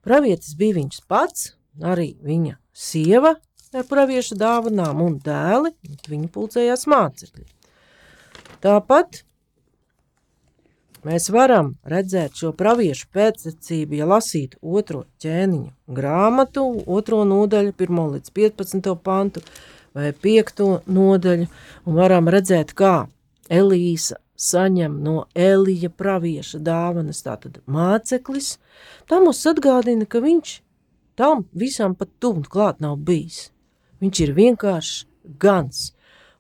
Pravietis 0.07 0.55
bija 0.59 0.79
viņš 0.79 1.03
pats, 1.11 1.53
arī 1.83 2.15
viņa 2.23 2.57
sieva 2.75 3.35
ar 3.77 3.87
praviešu 3.87 4.39
dāvanām 4.39 5.03
un 5.03 5.19
dēli, 5.23 5.75
viņa 6.09 6.31
pulcējās 6.35 6.87
mācekļi. 6.91 7.47
Tāpat 8.63 9.26
Mēs 11.05 11.29
varam 11.31 11.75
redzēt 11.85 12.39
šo 12.41 12.53
praviešu 12.57 13.11
pēcsacību, 13.15 13.99
ja 14.01 14.07
lasītu 14.09 14.59
otro 14.63 15.05
ķēniņu 15.23 15.95
grāmatu, 15.99 16.65
otro 16.87 17.25
nodaļu, 17.29 17.75
1 17.77 18.01
līdz 18.15 18.33
15 18.39 18.95
pantu 19.05 19.43
vai 19.97 20.13
5 20.13 20.63
nodaļu, 20.89 21.49
un 21.85 21.99
varam 22.01 22.31
redzēt, 22.33 22.73
kā 22.73 23.07
Elīsa 23.53 24.17
saņem 24.37 24.97
no 25.05 25.27
Elija 25.35 25.91
pravieša 25.91 26.61
dāvanas, 26.65 27.23
tātad 27.25 27.61
māceklis, 27.67 28.57
tam 29.09 29.29
mums 29.29 29.45
atgādina, 29.49 30.09
ka 30.09 30.21
viņš 30.25 30.61
tam 31.17 31.47
visam 31.53 31.95
pat 31.95 32.11
tuvu 32.21 32.45
klāt 32.49 32.81
nav 32.85 32.99
bijis. 33.05 33.51
Viņš 34.01 34.25
ir 34.27 34.35
vienkārši 34.37 35.07
gans. 35.41 35.93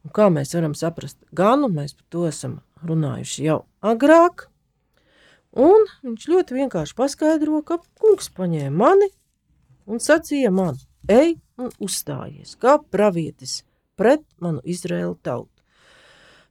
Un 0.04 0.12
kā 0.14 0.28
mēs 0.30 0.52
varam 0.54 0.74
saprast 0.76 1.18
ganu, 1.34 1.70
mēs 1.72 1.96
par 1.96 2.06
to 2.12 2.26
esam 2.28 2.60
runājuši 2.86 3.46
jau 3.48 3.62
agrāk, 3.92 4.48
Un 5.56 5.86
viņš 6.04 6.26
ļoti 6.28 6.56
vienkārši 6.58 6.94
paskaidro, 6.96 7.62
ka 7.64 7.78
kungs 7.96 8.28
paņēma 8.36 8.76
mani 8.76 9.08
un 9.88 10.02
sacīja 10.04 10.50
man, 10.52 10.76
ej 11.08 11.38
un 11.56 11.70
uzstājies 11.80 12.58
kā 12.60 12.76
pravietis 12.92 13.62
pret 13.96 14.20
manu 14.36 14.60
Izraēlu 14.68 15.16
tautu. 15.24 15.48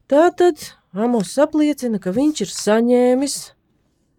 Tātad 0.09 0.71
Amos 0.95 1.35
apliecina, 1.37 1.99
ka 2.01 2.13
viņš 2.15 2.41
ir 2.45 2.51
saņēmis 2.55 3.35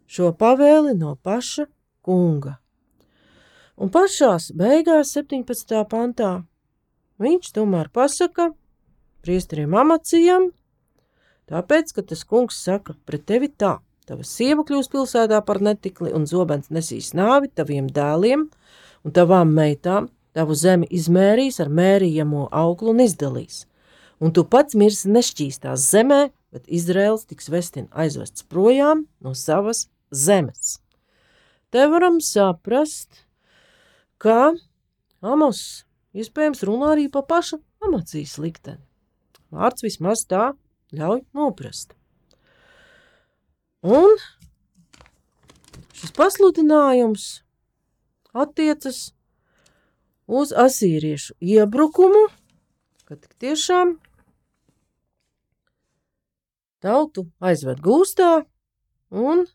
šo 0.07 0.31
pavēli 0.39 0.95
no 0.95 1.17
paša 1.19 1.67
kunga. 2.07 2.59
Un 3.77 3.91
pašās 3.91 4.53
beigās, 4.55 5.17
17. 5.17 5.75
pantā, 5.91 6.45
viņš 7.19 7.51
tomēr 7.59 7.91
pasaka 7.91 8.53
priesteriem 9.27 9.75
amacijam, 9.75 10.53
tāpēc, 11.51 11.93
ka 11.97 12.03
tas 12.03 12.25
kungs 12.25 12.59
saka 12.63 12.97
pret 13.09 13.27
tevi 13.29 13.51
tā. 13.51 13.79
Tava 14.07 14.23
sieva 14.23 14.63
kļūs 14.67 14.91
pilsētā 14.93 15.41
par 15.47 15.59
netikli, 15.63 16.13
un 16.15 16.29
zobens 16.31 16.71
nesīs 16.71 17.11
nāvi 17.19 17.51
taviem 17.51 17.89
dēliem 17.91 18.45
un 19.03 19.15
tavām 19.15 19.51
meitām. 19.55 20.11
Tavu 20.37 20.55
zemi 20.55 20.87
izmērīs 20.93 21.59
ar 21.65 21.71
mērījamo 21.73 22.51
auglu 22.53 22.93
un 22.93 23.01
izdalīs. 23.01 23.65
Un 24.21 24.35
tu 24.37 24.45
pats 24.45 24.77
mirsi 24.77 25.09
nešķīstās 25.09 25.87
zemē, 25.91 26.27
bet 26.53 26.69
Izraels 26.69 27.25
tiks 27.29 27.49
vestin 27.53 27.89
aizvests 27.93 28.45
projām 28.45 29.07
no 29.25 29.33
savas 29.35 29.87
zemes. 30.13 30.77
Te 31.73 31.87
varam 31.91 32.21
saprast, 32.23 33.25
ka 34.23 34.53
Amos 35.25 35.85
iespējams 36.17 36.63
runā 36.69 36.93
arī 36.95 37.09
pa 37.13 37.25
paša 37.27 37.59
amacijas 37.85 38.37
likteni. 38.39 38.85
Vārds 39.51 39.85
vismaz 39.85 40.23
tā 40.29 40.53
ļauj 40.97 41.23
noprast. 41.37 41.95
Un 43.87 44.17
šis 45.97 46.13
pasludinājums 46.17 47.27
attiecas 48.37 49.13
uz 50.27 50.53
asīriešu 50.53 51.37
iebrukumu, 51.41 52.27
kad 53.07 53.23
tiešām 53.41 53.95
tautu 56.83 57.29
aizved 57.41 57.81
gūstā 57.85 58.33
un 59.15 59.47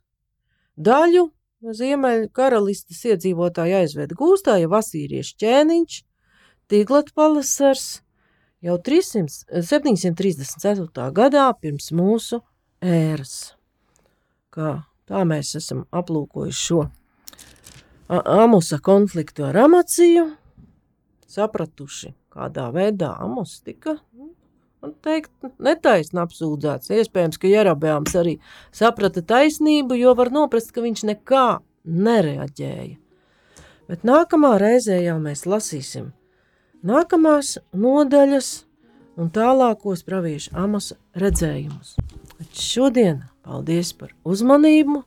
daļu 0.80 1.30
Ziemeļu 1.62 2.32
karalistes 2.34 3.04
iedzīvotāju 3.06 3.76
aizved 3.84 4.16
gūstā, 4.18 4.56
ja 4.58 4.70
asīriešu 4.80 5.36
ķēniņš 5.44 5.98
Tīglata 6.72 7.14
pavasars 7.14 8.02
jau 8.62 8.78
300, 8.78 9.62
734. 9.62 11.10
gadā 11.16 11.48
pirms 11.62 11.92
mūsu 11.96 12.42
ēras. 12.82 13.56
Kā 14.52 14.82
tā 15.10 15.24
mēs 15.28 15.56
esam 15.60 15.86
aplūkojuši 15.92 16.66
šo 16.68 16.86
Amusa 18.12 18.82
konfliktu 18.84 19.46
ar 19.48 19.56
Amaciju, 19.64 20.26
sapratuši, 21.32 22.12
kādā 22.34 22.68
veidā 22.76 23.14
Amus 23.24 23.62
tika 23.64 23.96
un 24.82 24.96
teikt, 25.06 25.32
netaisni 25.62 26.20
apsūdzēts. 26.20 26.92
Iespējams, 26.92 27.40
ka 27.40 27.48
Jerabēms 27.48 28.18
arī 28.20 28.36
saprata 28.76 29.24
taisnību, 29.24 29.96
jo 30.02 30.16
var 30.18 30.34
noprast, 30.34 30.74
ka 30.76 30.84
viņš 30.84 31.06
nekā 31.14 31.46
nereaģēja. 31.86 32.98
Bet 33.88 34.04
nākamā 34.08 34.58
reizē 34.60 35.00
jau 35.06 35.18
mēs 35.24 35.46
lasīsim 35.48 36.12
nākamās 36.86 37.58
nodaļas 37.74 38.52
un 39.20 39.32
tālākos 39.34 40.04
praviešu 40.08 40.54
amasa 40.58 40.98
redzējumus. 41.18 41.96
Bet 42.40 42.58
šodien 42.58 43.24
paldies 43.46 43.94
par 43.94 44.14
uzmanību. 44.26 45.04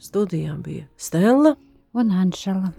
Studijām 0.00 0.62
bija 0.64 0.86
Stela. 0.96 1.56
Un 1.90 2.12
Anšela. 2.14 2.70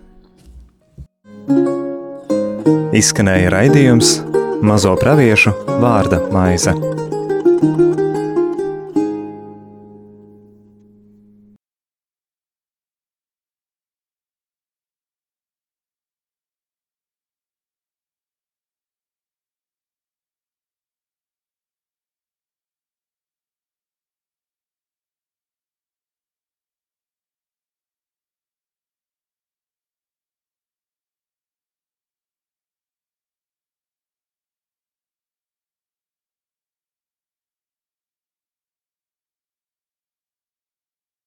Izskanēja 2.95 3.51
raidījums 3.51 4.21
Mazo 4.63 4.93
praviešu 4.99 5.51
vārda 5.84 6.21
maize. 6.32 6.71